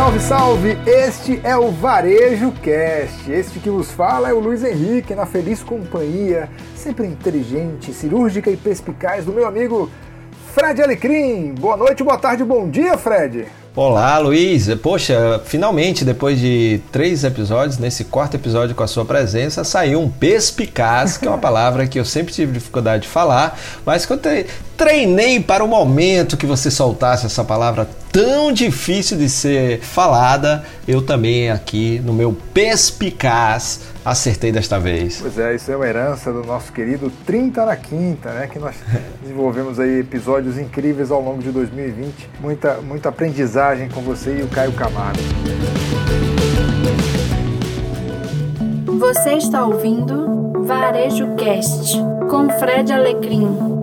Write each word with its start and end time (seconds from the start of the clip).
Salve, 0.00 0.20
salve! 0.20 0.78
Este 0.86 1.40
é 1.44 1.54
o 1.58 1.70
Varejo 1.70 2.52
Cast. 2.62 3.30
Este 3.30 3.58
que 3.58 3.68
vos 3.68 3.90
fala 3.90 4.30
é 4.30 4.32
o 4.32 4.40
Luiz 4.40 4.64
Henrique, 4.64 5.14
na 5.14 5.26
feliz 5.26 5.62
companhia, 5.62 6.48
sempre 6.74 7.06
inteligente, 7.06 7.92
cirúrgica 7.92 8.50
e 8.50 8.56
perspicaz 8.56 9.26
do 9.26 9.32
meu 9.32 9.46
amigo 9.46 9.90
Fred 10.54 10.82
Alecrim. 10.82 11.52
Boa 11.52 11.76
noite, 11.76 12.02
boa 12.02 12.16
tarde, 12.16 12.42
bom 12.42 12.66
dia, 12.70 12.96
Fred. 12.96 13.46
Olá, 13.76 14.16
Luiz. 14.16 14.74
Poxa, 14.76 15.38
finalmente, 15.44 16.02
depois 16.02 16.40
de 16.40 16.80
três 16.90 17.22
episódios, 17.22 17.76
nesse 17.76 18.04
quarto 18.04 18.36
episódio 18.36 18.74
com 18.74 18.82
a 18.82 18.88
sua 18.88 19.04
presença, 19.04 19.64
saiu 19.64 20.00
um 20.00 20.10
perspicaz, 20.10 21.18
que 21.18 21.26
é 21.26 21.30
uma 21.30 21.36
palavra 21.38 21.86
que 21.86 22.00
eu 22.00 22.06
sempre 22.06 22.32
tive 22.32 22.52
dificuldade 22.52 23.02
de 23.02 23.08
falar, 23.08 23.60
mas 23.84 24.06
que 24.06 24.12
eu 24.14 24.18
treinei 24.80 25.38
para 25.38 25.62
o 25.62 25.68
momento 25.68 26.38
que 26.38 26.46
você 26.46 26.70
soltasse 26.70 27.26
essa 27.26 27.44
palavra 27.44 27.86
tão 28.10 28.50
difícil 28.50 29.18
de 29.18 29.28
ser 29.28 29.78
falada, 29.80 30.64
eu 30.88 31.02
também 31.02 31.50
aqui 31.50 32.00
no 32.02 32.14
meu 32.14 32.34
perspicaz 32.54 33.82
acertei 34.02 34.50
desta 34.50 34.80
vez. 34.80 35.18
Pois 35.20 35.38
é, 35.38 35.54
isso 35.54 35.70
é 35.70 35.76
uma 35.76 35.86
herança 35.86 36.32
do 36.32 36.42
nosso 36.42 36.72
querido 36.72 37.12
30 37.26 37.66
na 37.66 37.76
Quinta, 37.76 38.30
né? 38.30 38.46
Que 38.46 38.58
nós 38.58 38.74
desenvolvemos 39.20 39.78
aí 39.78 40.00
episódios 40.00 40.56
incríveis 40.56 41.10
ao 41.10 41.20
longo 41.20 41.42
de 41.42 41.50
2020. 41.50 42.30
Muita, 42.40 42.76
muita 42.80 43.10
aprendizagem 43.10 43.90
com 43.90 44.00
você 44.00 44.38
e 44.38 44.42
o 44.42 44.48
Caio 44.48 44.72
Camargo. 44.72 45.20
Você 48.98 49.34
está 49.34 49.62
ouvindo 49.62 50.64
Varejo 50.64 51.34
Cast 51.34 51.98
com 52.30 52.48
Fred 52.58 52.90
Alecrim. 52.90 53.79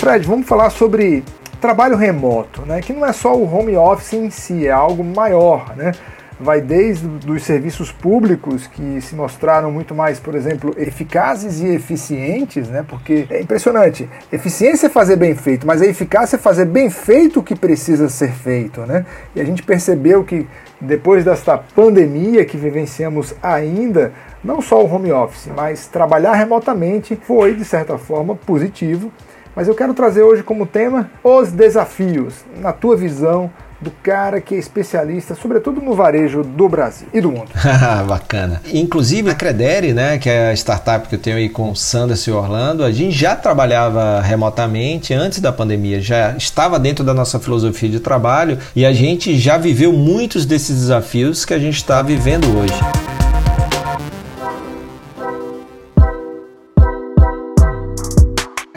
Fred, 0.00 0.26
vamos 0.26 0.48
falar 0.48 0.70
sobre 0.70 1.22
trabalho 1.60 1.94
remoto, 1.94 2.62
né? 2.62 2.80
Que 2.80 2.90
não 2.90 3.04
é 3.04 3.12
só 3.12 3.36
o 3.36 3.44
home 3.44 3.76
office 3.76 4.14
em 4.14 4.30
si, 4.30 4.66
é 4.66 4.70
algo 4.70 5.04
maior, 5.04 5.76
né? 5.76 5.92
Vai 6.40 6.62
desde 6.62 7.06
os 7.30 7.42
serviços 7.42 7.92
públicos 7.92 8.66
que 8.66 8.98
se 9.02 9.14
mostraram 9.14 9.70
muito 9.70 9.94
mais, 9.94 10.18
por 10.18 10.34
exemplo, 10.34 10.74
eficazes 10.78 11.60
e 11.60 11.66
eficientes, 11.66 12.66
né? 12.66 12.82
Porque 12.88 13.26
é 13.28 13.42
impressionante. 13.42 14.08
Eficiência 14.32 14.86
é 14.86 14.88
fazer 14.88 15.16
bem 15.16 15.34
feito, 15.34 15.66
mas 15.66 15.82
a 15.82 15.86
eficácia 15.86 16.36
é 16.36 16.38
fazer 16.38 16.64
bem 16.64 16.88
feito 16.88 17.40
o 17.40 17.42
que 17.42 17.54
precisa 17.54 18.08
ser 18.08 18.32
feito, 18.32 18.80
né? 18.86 19.04
E 19.36 19.40
a 19.42 19.44
gente 19.44 19.62
percebeu 19.62 20.24
que 20.24 20.48
depois 20.80 21.26
desta 21.26 21.58
pandemia 21.58 22.46
que 22.46 22.56
vivenciamos 22.56 23.34
ainda, 23.42 24.14
não 24.42 24.62
só 24.62 24.82
o 24.82 24.90
home 24.90 25.12
office, 25.12 25.50
mas 25.54 25.86
trabalhar 25.88 26.32
remotamente 26.32 27.20
foi 27.22 27.54
de 27.54 27.66
certa 27.66 27.98
forma 27.98 28.34
positivo 28.34 29.12
mas 29.54 29.68
eu 29.68 29.74
quero 29.74 29.94
trazer 29.94 30.22
hoje 30.22 30.42
como 30.42 30.66
tema 30.66 31.10
os 31.22 31.50
desafios, 31.50 32.44
na 32.56 32.72
tua 32.72 32.96
visão, 32.96 33.50
do 33.80 33.90
cara 34.02 34.40
que 34.40 34.54
é 34.54 34.58
especialista, 34.58 35.34
sobretudo 35.34 35.80
no 35.80 35.94
varejo 35.94 36.42
do 36.42 36.68
Brasil 36.68 37.08
e 37.12 37.20
do 37.20 37.32
mundo. 37.32 37.50
Bacana. 38.06 38.60
Inclusive 38.72 39.30
a 39.30 39.34
Credere, 39.34 39.92
né, 39.92 40.18
que 40.18 40.28
é 40.28 40.50
a 40.50 40.52
startup 40.52 41.08
que 41.08 41.14
eu 41.14 41.18
tenho 41.18 41.36
aí 41.36 41.48
com 41.48 41.70
o 41.70 41.76
Sanders 41.76 42.26
e 42.26 42.30
Orlando, 42.30 42.84
a 42.84 42.92
gente 42.92 43.16
já 43.16 43.34
trabalhava 43.34 44.20
remotamente 44.20 45.14
antes 45.14 45.40
da 45.40 45.50
pandemia, 45.50 46.00
já 46.00 46.36
estava 46.36 46.78
dentro 46.78 47.04
da 47.04 47.14
nossa 47.14 47.40
filosofia 47.40 47.88
de 47.88 48.00
trabalho 48.00 48.58
e 48.76 48.84
a 48.84 48.92
gente 48.92 49.38
já 49.38 49.56
viveu 49.56 49.92
muitos 49.92 50.44
desses 50.44 50.76
desafios 50.76 51.44
que 51.44 51.54
a 51.54 51.58
gente 51.58 51.76
está 51.76 52.02
vivendo 52.02 52.46
hoje. 52.58 52.74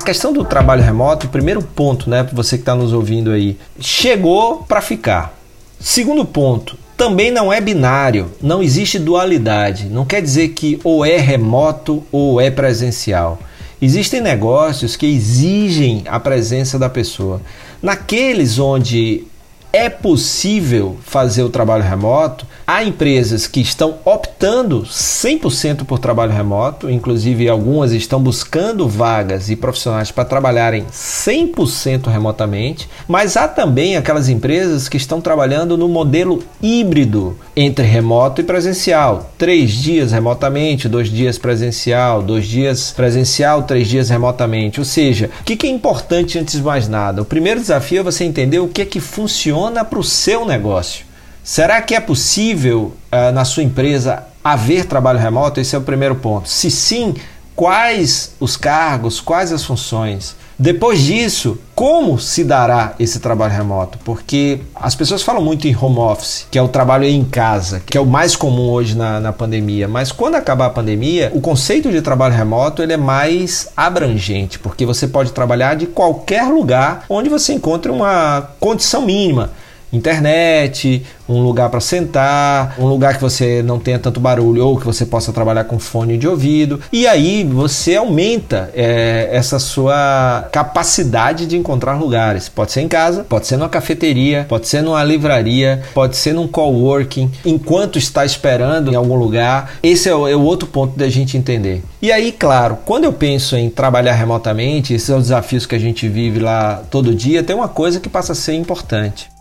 A 0.04 0.06
questão 0.06 0.34
do 0.34 0.44
trabalho 0.44 0.84
remoto, 0.84 1.30
primeiro 1.30 1.62
ponto, 1.62 2.10
né, 2.10 2.26
para 2.26 2.36
você 2.36 2.58
que 2.58 2.62
está 2.64 2.76
nos 2.76 2.92
ouvindo 2.92 3.32
aí, 3.32 3.58
chegou 3.80 4.58
para 4.58 4.82
ficar. 4.82 5.34
Segundo 5.80 6.26
ponto, 6.26 6.78
também 6.98 7.32
não 7.32 7.54
é 7.54 7.62
binário, 7.62 8.30
não 8.42 8.62
existe 8.62 9.00
dualidade. 9.00 9.86
Não 9.86 10.04
quer 10.04 10.22
dizer 10.22 10.50
que 10.50 10.78
ou 10.84 11.06
é 11.06 11.16
remoto 11.16 12.04
ou 12.12 12.42
é 12.42 12.52
presencial. 12.52 13.40
Existem 13.82 14.20
negócios 14.20 14.98
que 14.98 15.06
exigem 15.06 16.04
a 16.06 16.20
presença 16.20 16.78
da 16.78 16.90
pessoa. 16.90 17.42
Naqueles 17.82 18.60
onde 18.60 19.24
é 19.72 19.90
possível 19.90 20.98
fazer 21.06 21.44
o 21.44 21.50
trabalho 21.50 21.84
remoto. 21.84 22.46
Há 22.66 22.84
empresas 22.84 23.48
que 23.48 23.60
estão 23.60 23.96
optando 24.06 24.84
100% 24.84 25.86
por 25.86 26.00
trabalho 26.00 26.32
remoto, 26.32 26.90
inclusive 26.90 27.50
algumas 27.50 27.92
estão 27.92 28.22
buscando 28.22 28.88
vagas 28.88 29.50
e 29.50 29.56
profissionais 29.56 30.12
para 30.12 30.26
trabalharem 30.26 30.86
100% 30.92 32.08
remotamente, 32.08 32.90
mas 33.08 33.36
há 33.36 33.48
também 33.48 33.98
aquelas 33.98 34.30
empresas 34.30 34.88
que 34.88 34.98
estão 34.98 35.20
trabalhando 35.20 35.78
no 35.78 35.88
modelo 35.88 36.44
híbrido 36.62 37.38
entre 37.56 37.86
remoto 37.86 38.42
e 38.42 38.44
presencial. 38.44 39.32
Três 39.38 39.72
dias 39.72 40.12
remotamente, 40.12 40.88
dois 40.88 41.10
dias 41.10 41.38
presencial, 41.38 42.22
dois 42.22 42.46
dias 42.46 42.92
presencial, 42.96 43.64
três 43.64 43.88
dias 43.88 44.10
remotamente. 44.10 44.80
Ou 44.80 44.86
seja, 44.86 45.30
o 45.42 45.44
que 45.44 45.68
é 45.68 45.70
importante 45.70 46.40
antes 46.40 46.56
de 46.56 46.64
mais 46.64 46.88
nada? 46.88 47.22
O 47.22 47.26
primeiro 47.26 47.60
desafio 47.60 48.00
é 48.00 48.04
você 48.04 48.24
entender 48.24 48.60
o 48.60 48.68
que 48.68 48.82
é 48.82 48.86
que 48.86 49.00
funciona 49.00 49.24
funciona 49.44 49.84
para 49.86 50.00
o 50.00 50.04
seu 50.04 50.46
negócio. 50.46 51.06
Será 51.44 51.82
que 51.82 51.94
é 51.94 52.00
possível 52.00 52.94
uh, 53.12 53.34
na 53.34 53.44
sua 53.44 53.64
empresa 53.64 54.24
haver 54.42 54.86
trabalho 54.86 55.20
remoto? 55.20 55.60
Esse 55.60 55.76
é 55.76 55.78
o 55.78 55.82
primeiro 55.82 56.16
ponto. 56.16 56.48
Se 56.48 56.72
sim, 56.72 57.16
quais 57.54 58.34
os 58.40 58.56
cargos, 58.56 59.20
quais 59.20 59.52
as 59.52 59.62
funções? 59.62 60.38
Depois 60.58 61.02
disso, 61.02 61.60
como 61.76 62.18
se 62.18 62.46
dará 62.46 62.94
esse 62.98 63.20
trabalho 63.20 63.52
remoto? 63.52 64.00
Porque 64.06 64.62
as 64.74 64.96
pessoas 64.96 65.22
falam 65.22 65.44
muito 65.44 65.68
em 65.68 65.76
home 65.76 65.98
office, 65.98 66.48
que 66.50 66.58
é 66.58 66.62
o 66.62 66.70
trabalho 66.70 67.04
em 67.04 67.26
casa, 67.26 67.82
que 67.86 67.98
é 67.98 68.02
o 68.02 68.06
mais 68.06 68.38
comum 68.38 68.70
hoje 68.70 68.96
na, 68.96 69.20
na 69.20 69.34
pandemia. 69.34 69.86
Mas 69.86 70.14
quando 70.14 70.36
acabar 70.36 70.68
a 70.68 70.70
pandemia, 70.70 71.30
o 71.34 71.42
conceito 71.42 71.92
de 71.92 72.02
trabalho 72.02 72.34
remoto 72.34 72.82
ele 72.82 72.94
é 72.94 72.98
mais 72.98 73.68
abrangente, 73.76 74.60
porque 74.60 74.86
você 74.86 75.10
pode 75.10 75.34
trabalhar 75.34 75.76
de 75.76 75.88
qualquer 75.88 76.44
lugar 76.44 77.04
onde 77.10 77.28
você 77.28 77.52
encontre 77.52 77.92
uma 77.92 78.52
condição 78.62 79.02
mínima 79.02 79.50
internet, 79.94 81.06
um 81.30 81.42
lugar 81.42 81.70
para 81.70 81.80
sentar, 81.80 82.76
um 82.78 82.86
lugar 82.86 83.16
que 83.16 83.22
você 83.22 83.62
não 83.64 83.80
tenha 83.80 84.00
tanto 84.00 84.20
barulho 84.20 84.66
ou 84.66 84.78
que 84.78 84.86
você 84.86 85.06
possa 85.06 85.32
trabalhar 85.32 85.64
com 85.66 85.80
fone 85.80 86.18
de 86.18 86.28
ouvido. 86.28 86.82
E 86.92 87.08
aí 87.08 87.44
você 87.44 87.96
aumenta 87.96 88.70
é, 88.74 89.30
essa 89.32 89.60
sua 89.60 90.48
capacidade 90.52 91.46
de 91.46 91.56
encontrar 91.56 91.94
lugares. 91.94 92.50
Pode 92.50 92.72
ser 92.72 92.82
em 92.82 92.88
casa, 92.88 93.24
pode 93.24 93.48
ser 93.48 93.58
numa 93.58 93.70
cafeteria, 93.70 94.46
pode 94.50 94.68
ser 94.68 94.82
numa 94.82 95.04
livraria, 95.04 95.84
pode 95.94 96.16
ser 96.18 96.34
num 96.34 96.48
coworking, 96.48 97.32
enquanto 97.46 97.98
está 97.98 98.26
esperando 98.26 98.92
em 98.92 98.96
algum 98.96 99.16
lugar. 99.16 99.76
Esse 99.82 100.10
é 100.10 100.16
o, 100.16 100.28
é 100.28 100.36
o 100.36 100.42
outro 100.42 100.68
ponto 100.68 100.98
da 100.98 101.08
gente 101.08 101.38
entender. 101.38 101.84
E 102.02 102.12
aí, 102.12 102.32
claro, 102.32 102.78
quando 102.86 103.06
eu 103.06 103.14
penso 103.14 103.56
em 103.56 103.70
trabalhar 103.70 104.14
remotamente, 104.14 104.94
esses 104.94 105.08
são 105.08 105.18
os 105.18 105.26
desafios 105.26 105.66
que 105.66 105.76
a 105.76 105.80
gente 105.80 106.08
vive 106.08 106.40
lá 106.40 106.84
todo 106.90 107.16
dia, 107.16 107.44
tem 107.44 107.56
uma 107.56 107.68
coisa 107.68 108.00
que 108.00 108.10
passa 108.10 108.34
a 108.34 108.36
ser 108.36 108.54
importante 108.54 109.33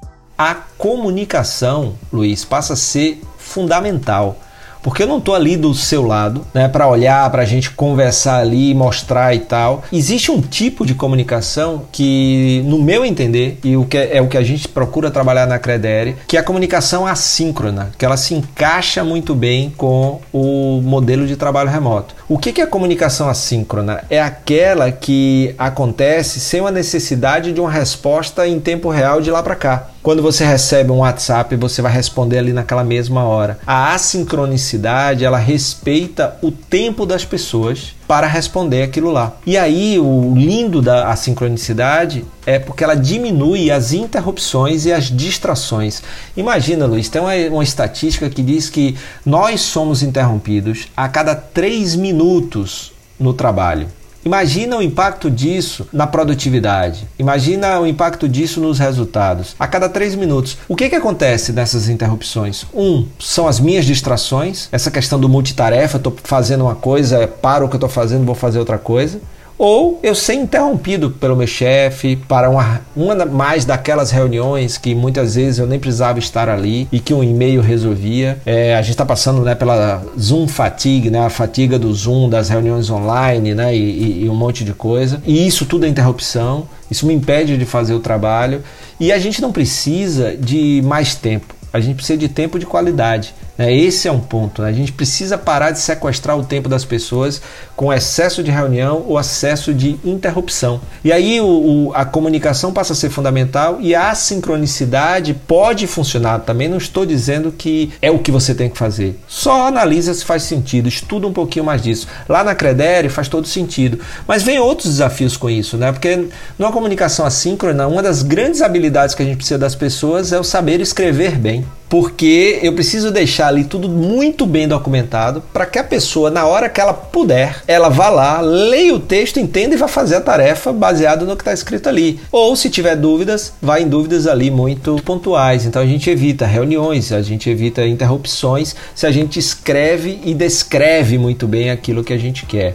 a 0.42 0.56
comunicação, 0.76 1.94
Luiz, 2.12 2.44
passa 2.44 2.72
a 2.72 2.76
ser 2.76 3.22
fundamental. 3.38 4.36
Porque 4.82 5.04
eu 5.04 5.06
não 5.06 5.18
estou 5.18 5.36
ali 5.36 5.56
do 5.56 5.72
seu 5.72 6.04
lado, 6.04 6.44
né, 6.52 6.66
para 6.66 6.88
olhar, 6.88 7.30
para 7.30 7.42
a 7.42 7.44
gente 7.44 7.70
conversar 7.70 8.40
ali, 8.40 8.74
mostrar 8.74 9.32
e 9.32 9.38
tal. 9.38 9.84
Existe 9.92 10.32
um 10.32 10.40
tipo 10.40 10.84
de 10.84 10.92
comunicação 10.92 11.84
que, 11.92 12.62
no 12.66 12.82
meu 12.82 13.04
entender, 13.04 13.60
e 13.62 13.76
o 13.76 13.84
que 13.84 13.96
é, 13.96 14.16
é 14.16 14.20
o 14.20 14.26
que 14.26 14.36
a 14.36 14.42
gente 14.42 14.66
procura 14.66 15.08
trabalhar 15.08 15.46
na 15.46 15.60
Credere, 15.60 16.16
que 16.26 16.36
é 16.36 16.40
a 16.40 16.42
comunicação 16.42 17.06
assíncrona, 17.06 17.92
que 17.96 18.04
ela 18.04 18.16
se 18.16 18.34
encaixa 18.34 19.04
muito 19.04 19.36
bem 19.36 19.72
com 19.76 20.20
o 20.32 20.80
modelo 20.82 21.28
de 21.28 21.36
trabalho 21.36 21.70
remoto. 21.70 22.16
O 22.28 22.36
que 22.36 22.60
é 22.60 22.64
a 22.64 22.66
comunicação 22.66 23.28
assíncrona? 23.28 24.02
É 24.10 24.20
aquela 24.20 24.90
que 24.90 25.54
acontece 25.56 26.40
sem 26.40 26.66
a 26.66 26.72
necessidade 26.72 27.52
de 27.52 27.60
uma 27.60 27.70
resposta 27.70 28.48
em 28.48 28.58
tempo 28.58 28.90
real 28.90 29.20
de 29.20 29.30
lá 29.30 29.44
para 29.44 29.54
cá. 29.54 29.88
Quando 30.02 30.20
você 30.20 30.44
recebe 30.44 30.90
um 30.90 30.98
WhatsApp, 30.98 31.54
você 31.54 31.80
vai 31.80 31.92
responder 31.92 32.38
ali 32.38 32.52
naquela 32.52 32.82
mesma 32.82 33.22
hora. 33.22 33.60
A 33.64 33.94
assincronicidade, 33.94 35.24
ela 35.24 35.38
respeita 35.38 36.36
o 36.42 36.50
tempo 36.50 37.06
das 37.06 37.24
pessoas 37.24 37.94
para 38.08 38.26
responder 38.26 38.82
aquilo 38.82 39.12
lá. 39.12 39.36
E 39.46 39.56
aí, 39.56 40.00
o 40.00 40.34
lindo 40.34 40.82
da 40.82 41.08
assincronicidade 41.08 42.24
é 42.44 42.58
porque 42.58 42.82
ela 42.82 42.96
diminui 42.96 43.70
as 43.70 43.92
interrupções 43.92 44.86
e 44.86 44.92
as 44.92 45.04
distrações. 45.04 46.02
Imagina, 46.36 46.84
Luiz, 46.84 47.08
tem 47.08 47.22
uma, 47.22 47.34
uma 47.52 47.62
estatística 47.62 48.28
que 48.28 48.42
diz 48.42 48.68
que 48.68 48.96
nós 49.24 49.60
somos 49.60 50.02
interrompidos 50.02 50.88
a 50.96 51.08
cada 51.08 51.36
três 51.36 51.94
minutos 51.94 52.92
no 53.20 53.32
trabalho. 53.32 53.86
Imagina 54.24 54.76
o 54.76 54.82
impacto 54.82 55.28
disso 55.28 55.88
na 55.92 56.06
produtividade. 56.06 57.08
Imagina 57.18 57.80
o 57.80 57.86
impacto 57.86 58.28
disso 58.28 58.60
nos 58.60 58.78
resultados. 58.78 59.56
A 59.58 59.66
cada 59.66 59.88
três 59.88 60.14
minutos, 60.14 60.58
o 60.68 60.76
que, 60.76 60.88
que 60.88 60.94
acontece 60.94 61.52
nessas 61.52 61.88
interrupções? 61.88 62.64
Um, 62.72 63.06
são 63.18 63.48
as 63.48 63.58
minhas 63.58 63.84
distrações, 63.84 64.68
essa 64.70 64.92
questão 64.92 65.18
do 65.18 65.28
multitarefa, 65.28 65.96
estou 65.96 66.14
fazendo 66.22 66.62
uma 66.62 66.76
coisa, 66.76 67.26
paro 67.26 67.66
o 67.66 67.68
que 67.68 67.74
eu 67.74 67.78
estou 67.78 67.90
fazendo, 67.90 68.24
vou 68.24 68.36
fazer 68.36 68.60
outra 68.60 68.78
coisa. 68.78 69.20
Ou 69.62 70.00
eu 70.02 70.12
ser 70.12 70.34
interrompido 70.34 71.08
pelo 71.08 71.36
meu 71.36 71.46
chefe 71.46 72.16
para 72.16 72.50
uma, 72.50 72.80
uma 72.96 73.24
mais 73.24 73.64
daquelas 73.64 74.10
reuniões 74.10 74.76
que 74.76 74.92
muitas 74.92 75.36
vezes 75.36 75.60
eu 75.60 75.68
nem 75.68 75.78
precisava 75.78 76.18
estar 76.18 76.48
ali 76.48 76.88
e 76.90 76.98
que 76.98 77.14
um 77.14 77.22
e-mail 77.22 77.60
resolvia. 77.60 78.40
É, 78.44 78.74
a 78.74 78.82
gente 78.82 78.90
está 78.90 79.06
passando 79.06 79.40
né, 79.42 79.54
pela 79.54 80.02
Zoom 80.18 80.48
fatigue, 80.48 81.10
né, 81.10 81.24
a 81.24 81.30
fatiga 81.30 81.78
do 81.78 81.94
Zoom, 81.94 82.28
das 82.28 82.48
reuniões 82.48 82.90
online 82.90 83.54
né, 83.54 83.72
e, 83.72 84.24
e 84.24 84.28
um 84.28 84.34
monte 84.34 84.64
de 84.64 84.72
coisa. 84.72 85.22
E 85.24 85.46
isso 85.46 85.64
tudo 85.64 85.86
é 85.86 85.88
interrupção, 85.88 86.66
isso 86.90 87.06
me 87.06 87.14
impede 87.14 87.56
de 87.56 87.64
fazer 87.64 87.94
o 87.94 88.00
trabalho 88.00 88.64
e 88.98 89.12
a 89.12 89.18
gente 89.20 89.40
não 89.40 89.52
precisa 89.52 90.36
de 90.36 90.82
mais 90.84 91.14
tempo. 91.14 91.51
A 91.72 91.80
gente 91.80 91.96
precisa 91.96 92.18
de 92.18 92.28
tempo 92.28 92.58
de 92.58 92.66
qualidade. 92.66 93.34
Né? 93.56 93.74
Esse 93.74 94.08
é 94.08 94.12
um 94.12 94.20
ponto. 94.20 94.62
Né? 94.62 94.68
A 94.68 94.72
gente 94.72 94.92
precisa 94.92 95.38
parar 95.38 95.70
de 95.70 95.78
sequestrar 95.78 96.38
o 96.38 96.44
tempo 96.44 96.68
das 96.68 96.84
pessoas 96.84 97.40
com 97.74 97.92
excesso 97.92 98.42
de 98.42 98.50
reunião 98.50 99.04
ou 99.06 99.18
excesso 99.18 99.72
de 99.72 99.98
interrupção. 100.04 100.80
E 101.04 101.12
aí 101.12 101.40
o, 101.40 101.46
o, 101.46 101.92
a 101.94 102.04
comunicação 102.04 102.72
passa 102.72 102.92
a 102.92 102.96
ser 102.96 103.10
fundamental 103.10 103.78
e 103.80 103.94
a 103.94 104.14
sincronicidade 104.14 105.34
pode 105.34 105.86
funcionar. 105.86 106.40
Também 106.40 106.68
não 106.68 106.76
estou 106.76 107.06
dizendo 107.06 107.52
que 107.52 107.92
é 108.02 108.10
o 108.10 108.18
que 108.18 108.30
você 108.30 108.54
tem 108.54 108.68
que 108.68 108.76
fazer. 108.76 109.18
Só 109.26 109.66
analisa 109.66 110.12
se 110.12 110.24
faz 110.24 110.42
sentido, 110.42 110.88
estuda 110.88 111.26
um 111.26 111.32
pouquinho 111.32 111.64
mais 111.64 111.80
disso. 111.82 112.06
Lá 112.28 112.44
na 112.44 112.54
Credere 112.54 113.08
faz 113.08 113.28
todo 113.28 113.46
sentido. 113.46 113.98
Mas 114.26 114.42
vem 114.42 114.58
outros 114.58 114.90
desafios 114.90 115.36
com 115.36 115.48
isso, 115.48 115.76
né? 115.76 115.90
Porque 115.90 116.28
numa 116.58 116.72
comunicação 116.72 117.24
assíncrona, 117.24 117.86
uma 117.86 118.02
das 118.02 118.22
grandes 118.22 118.60
habilidades 118.60 119.14
que 119.14 119.22
a 119.22 119.24
gente 119.24 119.36
precisa 119.36 119.58
das 119.58 119.74
pessoas 119.74 120.32
é 120.32 120.38
o 120.38 120.44
saber 120.44 120.80
escrever 120.80 121.36
bem 121.36 121.61
porque 121.92 122.58
eu 122.62 122.72
preciso 122.72 123.10
deixar 123.10 123.48
ali 123.48 123.64
tudo 123.64 123.86
muito 123.86 124.46
bem 124.46 124.66
documentado 124.66 125.42
para 125.52 125.66
que 125.66 125.78
a 125.78 125.84
pessoa, 125.84 126.30
na 126.30 126.46
hora 126.46 126.70
que 126.70 126.80
ela 126.80 126.94
puder, 126.94 127.62
ela 127.68 127.90
vá 127.90 128.08
lá, 128.08 128.40
leia 128.40 128.94
o 128.94 128.98
texto, 128.98 129.38
entenda 129.38 129.74
e 129.74 129.78
vá 129.78 129.86
fazer 129.86 130.16
a 130.16 130.20
tarefa 130.22 130.72
baseado 130.72 131.26
no 131.26 131.36
que 131.36 131.42
está 131.42 131.52
escrito 131.52 131.90
ali. 131.90 132.18
Ou 132.32 132.56
se 132.56 132.70
tiver 132.70 132.96
dúvidas, 132.96 133.52
vá 133.60 133.78
em 133.78 133.86
dúvidas 133.86 134.26
ali 134.26 134.50
muito 134.50 134.96
pontuais. 135.04 135.66
Então 135.66 135.82
a 135.82 135.86
gente 135.86 136.08
evita 136.08 136.46
reuniões, 136.46 137.12
a 137.12 137.20
gente 137.20 137.50
evita 137.50 137.86
interrupções 137.86 138.74
se 138.94 139.06
a 139.06 139.12
gente 139.12 139.38
escreve 139.38 140.18
e 140.24 140.32
descreve 140.32 141.18
muito 141.18 141.46
bem 141.46 141.68
aquilo 141.68 142.02
que 142.02 142.14
a 142.14 142.18
gente 142.18 142.46
quer. 142.46 142.74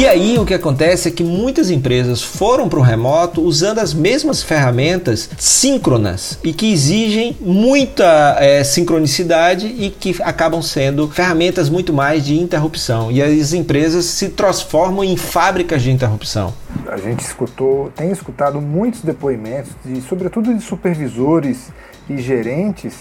E 0.00 0.06
aí 0.06 0.38
o 0.38 0.46
que 0.46 0.54
acontece 0.54 1.10
é 1.10 1.12
que 1.12 1.22
muitas 1.22 1.70
empresas 1.70 2.22
foram 2.22 2.70
para 2.70 2.78
o 2.78 2.82
remoto 2.82 3.42
usando 3.42 3.80
as 3.80 3.92
mesmas 3.92 4.42
ferramentas 4.42 5.28
síncronas 5.36 6.38
e 6.42 6.54
que 6.54 6.72
exigem 6.72 7.36
muita 7.38 8.34
é, 8.40 8.64
sincronicidade 8.64 9.66
e 9.66 9.90
que 9.90 10.16
acabam 10.22 10.62
sendo 10.62 11.06
ferramentas 11.10 11.68
muito 11.68 11.92
mais 11.92 12.24
de 12.24 12.34
interrupção. 12.34 13.12
E 13.12 13.22
as 13.22 13.52
empresas 13.52 14.06
se 14.06 14.30
transformam 14.30 15.04
em 15.04 15.18
fábricas 15.18 15.82
de 15.82 15.90
interrupção. 15.90 16.54
A 16.88 16.96
gente 16.96 17.20
escutou, 17.20 17.92
tem 17.94 18.10
escutado 18.10 18.58
muitos 18.58 19.02
depoimentos, 19.02 19.70
de, 19.84 20.00
sobretudo 20.00 20.54
de 20.54 20.62
supervisores 20.64 21.70
e 22.08 22.16
gerentes 22.16 22.94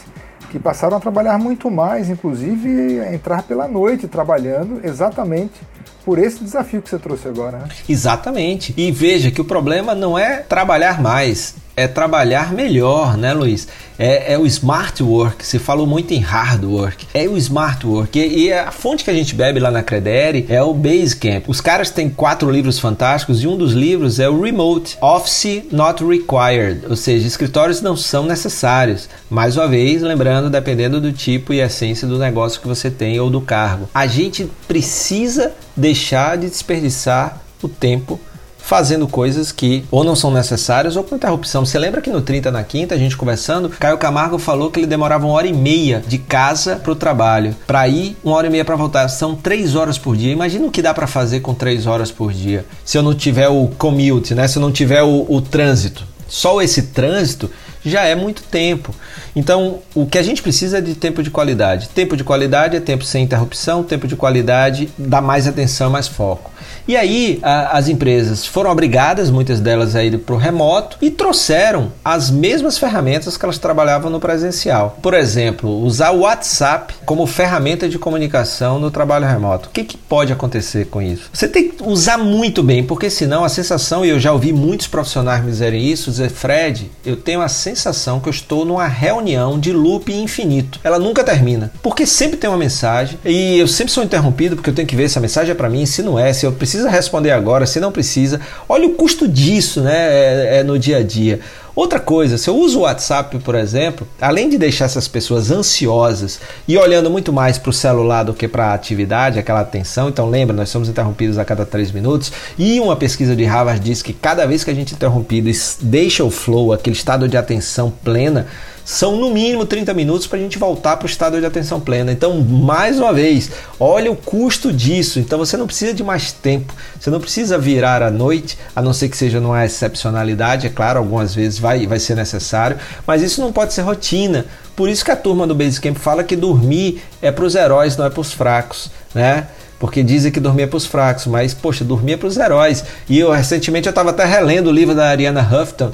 que 0.50 0.60
passaram 0.60 0.98
a 0.98 1.00
trabalhar 1.00 1.38
muito 1.38 1.70
mais, 1.70 2.10
inclusive 2.10 3.00
a 3.00 3.14
entrar 3.14 3.44
pela 3.44 3.68
noite 3.68 4.08
trabalhando 4.08 4.82
exatamente 4.84 5.62
por 6.04 6.18
esse 6.18 6.44
desafio 6.44 6.82
que 6.82 6.90
você 6.90 6.98
trouxe 6.98 7.28
agora. 7.28 7.60
Né? 7.60 7.68
Exatamente. 7.88 8.74
E 8.76 8.92
veja 8.92 9.32
que 9.32 9.40
o 9.40 9.46
problema 9.46 9.94
não 9.94 10.18
é 10.18 10.38
trabalhar 10.38 11.02
mais, 11.02 11.56
é 11.80 11.88
trabalhar 11.88 12.52
melhor, 12.52 13.16
né, 13.18 13.34
Luiz? 13.34 13.68
É, 13.98 14.34
é, 14.34 14.38
o 14.38 14.46
smart 14.46 15.02
work. 15.02 15.46
Se 15.46 15.58
falou 15.58 15.88
muito 15.88 16.14
em 16.14 16.20
hard 16.20 16.64
work. 16.66 17.08
É 17.14 17.28
o 17.28 17.38
smart 17.38 17.86
work. 17.86 18.20
E, 18.20 18.48
e, 18.48 18.54
a 18.54 18.72
fonte 18.72 19.04
que 19.04 19.10
a 19.10 19.14
gente 19.14 19.34
bebe 19.34 19.60
lá 19.60 19.72
na 19.72 19.82
Credere 19.82 20.46
é 20.50 20.62
o 20.62 20.74
Basecamp. 20.74 21.46
Os 21.48 21.62
caras 21.62 21.90
têm 21.90 22.10
quatro 22.10 22.52
livros 22.52 22.80
fantásticos 22.80 23.44
e 23.44 23.48
um 23.48 23.58
dos 23.58 23.72
livros 23.72 24.20
é 24.20 24.28
o 24.28 24.42
Remote 24.42 24.98
Office 25.02 25.64
Not 25.72 26.04
Required, 26.04 26.82
ou 26.90 26.96
seja, 26.96 27.28
escritórios 27.28 27.82
não 27.82 27.96
são 27.96 28.26
necessários. 28.26 29.08
Mais 29.30 29.56
uma 29.56 29.68
vez, 29.68 30.02
lembrando, 30.02 30.50
dependendo 30.50 31.00
do 31.00 31.14
tipo 31.14 31.54
e 31.54 31.62
essência 31.62 32.08
do 32.08 32.20
negócio 32.20 32.60
que 32.60 32.68
você 32.68 32.92
tem 32.92 33.20
ou 33.20 33.30
do 33.30 33.40
cargo. 33.40 33.90
A 33.94 34.06
gente 34.06 34.50
precisa 34.68 35.54
deixar 35.76 36.38
de 36.38 36.50
desperdiçar 36.50 37.42
o 37.62 37.68
tempo 37.68 38.20
fazendo 38.60 39.08
coisas 39.08 39.52
que 39.52 39.84
ou 39.90 40.04
não 40.04 40.16
são 40.16 40.32
necessárias 40.32 40.96
ou 40.96 41.04
com 41.04 41.16
interrupção. 41.16 41.66
Você 41.66 41.80
lembra 41.80 42.02
que 42.02 42.10
no 42.10 42.22
30 42.22 42.52
na 42.52 42.64
quinta, 42.64 42.94
a 42.94 42.98
gente 42.98 43.18
conversando, 43.18 43.70
Caio 43.70 43.98
Camargo 43.98 44.38
falou 44.38 44.70
que 44.70 44.80
ele 44.80 44.88
demorava 44.88 45.26
uma 45.26 45.34
hora 45.34 45.48
e 45.48 45.54
meia 45.54 46.04
de 46.06 46.18
casa 46.18 46.76
para 46.76 46.92
o 46.92 46.96
trabalho. 46.96 47.56
Para 47.66 47.88
ir, 47.88 48.16
uma 48.24 48.36
hora 48.36 48.48
e 48.48 48.50
meia 48.50 48.66
para 48.66 48.76
voltar. 48.76 49.08
São 49.08 49.36
três 49.36 49.76
horas 49.76 49.98
por 49.98 50.16
dia. 50.16 50.32
Imagina 50.32 50.68
o 50.68 50.72
que 50.72 50.82
dá 50.82 50.94
para 50.94 51.08
fazer 51.08 51.40
com 51.40 51.54
três 51.54 51.88
horas 51.88 52.12
por 52.12 52.32
dia. 52.32 52.66
Se 52.86 52.98
eu 52.98 53.02
não 53.02 53.16
tiver 53.16 53.48
o 53.48 53.68
commute, 53.78 54.36
né? 54.36 54.48
Se 54.48 54.58
eu 54.58 54.62
não 54.62 54.72
tiver 54.72 55.02
o, 55.02 55.26
o 55.28 55.42
trânsito. 55.42 56.06
Só 56.28 56.62
esse 56.62 56.84
trânsito 56.84 57.50
já 57.84 58.04
é 58.04 58.14
muito 58.14 58.44
tempo. 58.44 58.94
Então, 59.36 59.80
o 59.96 60.06
que 60.06 60.18
a 60.18 60.24
gente 60.24 60.42
precisa 60.42 60.78
é 60.78 60.82
de 60.82 60.96
tempo 60.96 61.24
de 61.24 61.32
qualidade. 61.32 61.90
Tempo 61.90 62.16
de 62.16 62.24
qualidade 62.24 62.76
é 62.76 62.80
tempo 62.80 63.04
sem 63.04 63.24
interrupção, 63.24 63.84
tempo 63.84 64.08
de 64.08 64.16
qualidade 64.16 64.90
dá 64.98 65.22
mais 65.22 65.48
atenção, 65.48 65.90
mais 65.90 66.08
foco. 66.08 66.52
E 66.88 66.96
aí 66.96 67.40
a, 67.42 67.78
as 67.78 67.88
empresas 67.88 68.46
foram 68.46 68.72
obrigadas, 68.72 69.30
muitas 69.30 69.60
delas, 69.60 69.96
a 69.96 70.04
ir 70.04 70.18
para 70.20 70.36
o 70.36 70.38
remoto 70.38 70.98
e 71.02 71.12
trouxeram 71.12 71.92
as 72.04 72.30
mesmas 72.30 72.78
ferramentas 72.78 73.38
que 73.38 73.46
elas 73.46 73.58
trabalhavam 73.58 74.10
no 74.10 74.20
presencial. 74.20 74.98
Por 75.02 75.14
exemplo, 75.14 75.70
usar 75.84 76.12
o 76.12 76.22
WhatsApp 76.22 76.94
como 77.06 77.26
ferramenta 77.26 77.88
de 77.88 78.00
comunicação 78.00 78.80
no 78.80 78.92
trabalho 78.92 79.26
remoto. 79.26 79.70
O 79.70 79.72
que, 79.72 79.84
que 79.84 79.98
pode 79.98 80.34
acontecer 80.34 80.86
com 80.86 81.02
isso? 81.02 81.30
Você 81.32 81.48
tem 81.48 81.70
que 81.70 81.84
usar 81.84 82.18
muito 82.18 82.64
bem, 82.64 82.84
porque 82.84 83.10
senão 83.10 83.44
a 83.44 83.50
sensação, 83.50 84.06
e 84.06 84.10
eu 84.10 84.20
já 84.20 84.32
ouvi 84.32 84.52
muitos 84.52 84.88
profissionais 84.88 85.44
me 85.44 85.52
dizerem 85.52 85.86
isso, 85.86 86.12
dizer, 86.12 86.30
Fred, 86.30 86.92
eu 87.06 87.16
tenho 87.16 87.42
a 87.42 87.48
sensação 87.48 88.20
que 88.20 88.28
eu 88.28 88.32
estou 88.32 88.66
numa 88.66 88.88
reunião 88.88 89.60
de 89.60 89.72
loop 89.72 90.12
infinito. 90.12 90.80
Ela 90.84 91.00
nunca 91.00 91.24
termina, 91.24 91.72
porque 91.82 92.06
sempre 92.06 92.38
tem 92.38 92.50
uma 92.50 92.58
mensagem 92.58 93.20
e 93.26 93.58
eu 93.58 93.68
sempre 93.68 93.92
sou 93.94 94.04
interrompido 94.04 94.56
porque 94.56 94.70
eu 94.70 94.74
tenho 94.74 94.88
que 94.88 94.96
ver 94.96 95.10
se 95.10 95.18
a 95.18 95.22
mensagem 95.22 95.52
é 95.52 95.56
para 95.56 95.70
mim, 95.70 95.86
se 95.86 96.02
não 96.02 96.18
é, 96.18 96.32
se 96.34 96.46
eu 96.46 96.49
preciso 96.52 96.80
precisa 96.80 96.90
responder 96.90 97.32
agora, 97.32 97.66
se 97.66 97.80
não 97.80 97.92
precisa. 97.92 98.40
Olha 98.68 98.88
o 98.88 98.92
custo 98.92 99.28
disso 99.28 99.82
né, 99.82 99.96
é, 99.96 100.60
é 100.60 100.64
no 100.64 100.80
dia 100.80 100.98
a 100.98 101.04
dia. 101.04 101.40
Outra 101.76 102.00
coisa, 102.00 102.38
se 102.38 102.50
eu 102.50 102.58
uso 102.58 102.80
o 102.80 102.82
WhatsApp, 102.82 103.40
por 103.40 103.56
exemplo, 103.56 104.06
além 104.20 104.50
de 104.50 104.58
deixar 104.58 104.86
essas 104.86 105.08
pessoas 105.08 105.50
ansiosas 105.50 106.40
e 106.68 106.78
olhando 106.78 107.10
muito 107.10 107.32
mais 107.32 107.58
para 107.58 107.70
o 107.70 107.74
celular 107.74 108.24
do 108.24 108.34
que 108.34 108.48
para 108.48 108.68
a 108.68 108.74
atividade, 108.74 109.40
aquela 109.40 109.62
atenção, 109.62 110.10
então 110.10 110.30
lembra, 110.30 110.56
nós 110.56 110.70
somos 110.70 110.90
interrompidos 110.90 111.38
a 111.38 111.46
cada 111.46 111.66
três 111.66 111.92
minutos 111.92 112.34
e 112.58 112.80
uma 112.82 112.98
pesquisa 112.98 113.34
de 113.34 113.46
Harvard 113.46 113.80
diz 113.80 114.02
que 114.02 114.12
cada 114.12 114.46
vez 114.46 114.64
que 114.64 114.72
a 114.72 114.74
gente 114.74 114.94
é 114.94 114.96
interrompido 114.96 115.50
deixa 115.82 116.24
o 116.24 116.30
flow, 116.30 116.74
aquele 116.74 116.96
estado 116.96 117.30
de 117.30 117.38
atenção 117.38 117.94
plena, 118.04 118.48
são 118.90 119.18
no 119.18 119.30
mínimo 119.30 119.68
30 119.68 119.94
minutos 119.94 120.26
para 120.26 120.40
a 120.40 120.42
gente 120.42 120.58
voltar 120.58 120.98
para 120.98 121.06
o 121.06 121.10
estado 121.10 121.40
de 121.40 121.46
atenção 121.46 121.80
plena. 121.80 122.12
Então, 122.12 122.42
mais 122.42 122.98
uma 122.98 123.14
vez, 123.14 123.52
olha 123.80 124.12
o 124.12 124.16
custo 124.16 124.74
disso. 124.74 125.20
Então, 125.20 125.38
você 125.38 125.56
não 125.56 125.68
precisa 125.68 125.94
de 125.94 126.04
mais 126.04 126.32
tempo, 126.32 126.74
você 127.00 127.12
não 127.12 127.20
precisa 127.20 127.56
virar 127.56 128.02
à 128.02 128.10
noite, 128.10 128.58
a 128.76 128.82
não 128.82 128.92
ser 128.92 129.08
que 129.08 129.16
seja 129.16 129.40
numa 129.40 129.64
excepcionalidade, 129.64 130.66
é 130.66 130.72
claro, 130.72 130.98
algumas 130.98 131.36
vezes 131.36 131.60
vai, 131.60 131.86
vai 131.86 132.00
ser 132.00 132.16
necessário, 132.16 132.80
mas 133.06 133.22
isso 133.22 133.40
não 133.42 133.54
pode 133.54 133.76
ser 133.76 133.84
rotina. 133.84 134.48
Por 134.76 134.90
isso 134.90 135.06
que 135.06 135.12
a 135.12 135.16
turma 135.16 135.46
do 135.46 135.54
Basecamp 135.54 135.96
fala 135.96 136.24
que 136.24 136.36
dormir 136.36 137.00
é 137.22 137.32
para 137.32 137.46
os 137.46 137.54
heróis, 137.54 137.96
não 137.96 138.08
é 138.08 138.10
para 138.10 138.22
os 138.22 138.34
fracos, 138.34 138.90
né? 139.14 139.50
porque 139.80 140.04
dizem 140.04 140.32
que 140.32 140.40
dormir 140.42 140.64
é 140.64 140.68
para 140.68 140.78
os 140.78 140.86
fracos, 140.86 141.26
mas 141.26 141.54
poxa, 141.54 141.86
dormir 141.86 142.14
é 142.14 142.18
para 142.18 142.28
os 142.28 142.36
heróis. 142.36 142.84
E 143.08 143.18
eu 143.18 143.32
recentemente 143.32 143.88
eu 143.88 143.92
estava 143.92 144.10
até 144.10 144.26
relendo 144.26 144.68
o 144.68 144.72
livro 144.72 144.94
da 144.94 145.08
Ariana 145.08 145.42
Huffington 145.42 145.92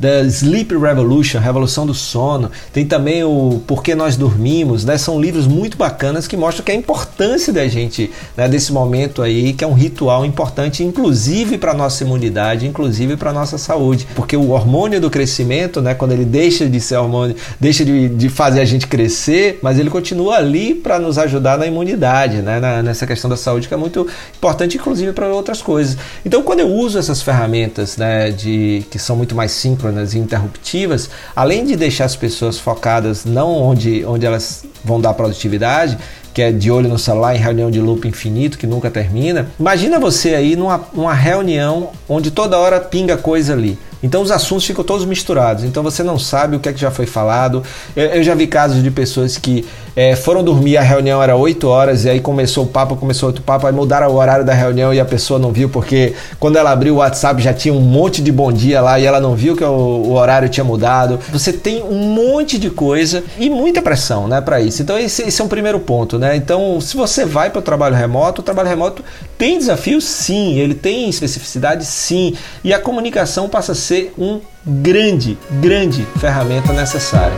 The 0.00 0.24
Sleep 0.26 0.76
Revolution, 0.76 1.40
Revolução 1.40 1.86
do 1.86 1.94
Sono. 1.94 2.50
Tem 2.72 2.86
também 2.86 3.24
o 3.24 3.60
Por 3.66 3.82
que 3.82 3.94
Nós 3.94 4.16
Dormimos, 4.16 4.84
né? 4.84 4.96
São 4.96 5.20
livros 5.20 5.46
muito 5.46 5.76
bacanas 5.76 6.28
que 6.28 6.36
mostram 6.36 6.64
que 6.64 6.70
a 6.70 6.74
importância 6.74 7.52
da 7.52 7.66
gente, 7.66 8.10
né, 8.36 8.48
desse 8.48 8.72
momento 8.72 9.22
aí, 9.22 9.52
que 9.52 9.64
é 9.64 9.66
um 9.66 9.72
ritual 9.72 10.24
importante, 10.24 10.84
inclusive 10.84 11.58
para 11.58 11.74
nossa 11.74 12.04
imunidade, 12.04 12.66
inclusive 12.66 13.16
para 13.16 13.32
nossa 13.32 13.58
saúde. 13.58 14.06
Porque 14.14 14.36
o 14.36 14.50
hormônio 14.50 15.00
do 15.00 15.10
crescimento, 15.10 15.80
né, 15.80 15.94
quando 15.94 16.12
ele 16.12 16.24
deixa 16.24 16.68
de 16.68 16.80
ser 16.80 16.96
hormônio, 16.96 17.34
deixa 17.58 17.84
de, 17.84 18.08
de 18.08 18.28
fazer 18.28 18.60
a 18.60 18.64
gente 18.64 18.86
crescer, 18.86 19.58
mas 19.62 19.78
ele 19.78 19.90
continua 19.90 20.36
ali 20.36 20.74
para 20.74 20.98
nos 20.98 21.18
ajudar 21.18 21.58
na 21.58 21.66
imunidade, 21.66 22.36
né, 22.36 22.60
na, 22.60 22.82
nessa 22.82 23.06
questão 23.06 23.28
da 23.28 23.36
saúde, 23.36 23.66
que 23.66 23.74
é 23.74 23.76
muito 23.76 24.06
importante, 24.36 24.76
inclusive 24.76 25.12
para 25.12 25.26
outras 25.28 25.60
coisas. 25.60 25.96
Então, 26.24 26.42
quando 26.42 26.60
eu 26.60 26.68
uso 26.68 26.98
essas 26.98 27.20
ferramentas, 27.22 27.96
né, 27.96 28.30
de, 28.30 28.84
que 28.90 28.98
são 28.98 29.16
muito 29.16 29.34
mais 29.34 29.50
simples, 29.52 29.87
síncronas 29.88 30.14
e 30.14 30.18
interruptivas, 30.18 31.10
além 31.34 31.64
de 31.64 31.76
deixar 31.76 32.04
as 32.04 32.16
pessoas 32.16 32.58
focadas 32.58 33.24
não 33.24 33.50
onde, 33.50 34.04
onde 34.04 34.26
elas 34.26 34.64
vão 34.84 35.00
dar 35.00 35.14
produtividade, 35.14 35.98
que 36.32 36.42
é 36.42 36.52
de 36.52 36.70
olho 36.70 36.88
no 36.88 36.98
celular 36.98 37.34
em 37.34 37.38
reunião 37.38 37.70
de 37.70 37.80
loop 37.80 38.06
infinito 38.06 38.58
que 38.58 38.66
nunca 38.66 38.90
termina. 38.90 39.48
Imagina 39.58 39.98
você 39.98 40.34
aí 40.34 40.54
numa, 40.54 40.80
numa 40.92 41.14
reunião 41.14 41.90
onde 42.08 42.30
toda 42.30 42.58
hora 42.58 42.80
pinga 42.80 43.16
coisa 43.16 43.54
ali. 43.54 43.78
Então 44.02 44.22
os 44.22 44.30
assuntos 44.30 44.64
ficam 44.64 44.84
todos 44.84 45.04
misturados. 45.04 45.64
Então 45.64 45.82
você 45.82 46.02
não 46.02 46.18
sabe 46.18 46.56
o 46.56 46.60
que 46.60 46.68
é 46.68 46.72
que 46.72 46.80
já 46.80 46.90
foi 46.90 47.06
falado. 47.06 47.62
Eu, 47.96 48.06
eu 48.06 48.22
já 48.22 48.34
vi 48.34 48.46
casos 48.46 48.82
de 48.82 48.90
pessoas 48.90 49.36
que 49.36 49.64
é, 49.96 50.14
foram 50.14 50.44
dormir, 50.44 50.76
a 50.76 50.82
reunião 50.82 51.20
era 51.20 51.34
8 51.34 51.66
horas, 51.66 52.04
e 52.04 52.10
aí 52.10 52.20
começou 52.20 52.64
o 52.64 52.66
papo, 52.68 52.94
começou 52.94 53.28
outro 53.28 53.42
papo, 53.42 53.66
aí 53.66 53.72
mudaram 53.72 54.08
o 54.08 54.14
horário 54.14 54.44
da 54.44 54.54
reunião 54.54 54.94
e 54.94 55.00
a 55.00 55.04
pessoa 55.04 55.40
não 55.40 55.50
viu, 55.50 55.68
porque 55.68 56.14
quando 56.38 56.56
ela 56.56 56.70
abriu 56.70 56.94
o 56.94 56.96
WhatsApp 56.98 57.42
já 57.42 57.52
tinha 57.52 57.74
um 57.74 57.80
monte 57.80 58.22
de 58.22 58.30
bom 58.30 58.52
dia 58.52 58.80
lá 58.80 59.00
e 59.00 59.04
ela 59.04 59.18
não 59.18 59.34
viu 59.34 59.56
que 59.56 59.64
o, 59.64 59.68
o 59.68 60.12
horário 60.12 60.48
tinha 60.48 60.62
mudado. 60.62 61.18
Você 61.32 61.52
tem 61.52 61.82
um 61.82 61.98
monte 61.98 62.58
de 62.58 62.70
coisa 62.70 63.24
e 63.38 63.50
muita 63.50 63.82
pressão 63.82 64.28
né, 64.28 64.40
para 64.40 64.60
isso. 64.60 64.82
Então 64.82 64.96
esse, 64.96 65.22
esse 65.22 65.40
é 65.40 65.44
um 65.44 65.48
primeiro 65.48 65.80
ponto. 65.80 66.16
Né? 66.16 66.36
Então, 66.36 66.80
se 66.80 66.96
você 66.96 67.24
vai 67.24 67.50
para 67.50 67.58
o 67.58 67.62
trabalho 67.62 67.96
remoto, 67.96 68.40
o 68.40 68.44
trabalho 68.44 68.68
remoto 68.68 69.04
tem 69.36 69.58
desafios 69.58 70.04
sim, 70.04 70.58
ele 70.58 70.74
tem 70.74 71.08
especificidade 71.08 71.84
sim, 71.84 72.34
e 72.62 72.72
a 72.72 72.78
comunicação 72.78 73.48
passa 73.48 73.72
a 73.72 73.74
ser 73.88 74.12
um 74.18 74.38
grande, 74.66 75.38
grande 75.62 76.06
ferramenta 76.20 76.74
necessária. 76.74 77.34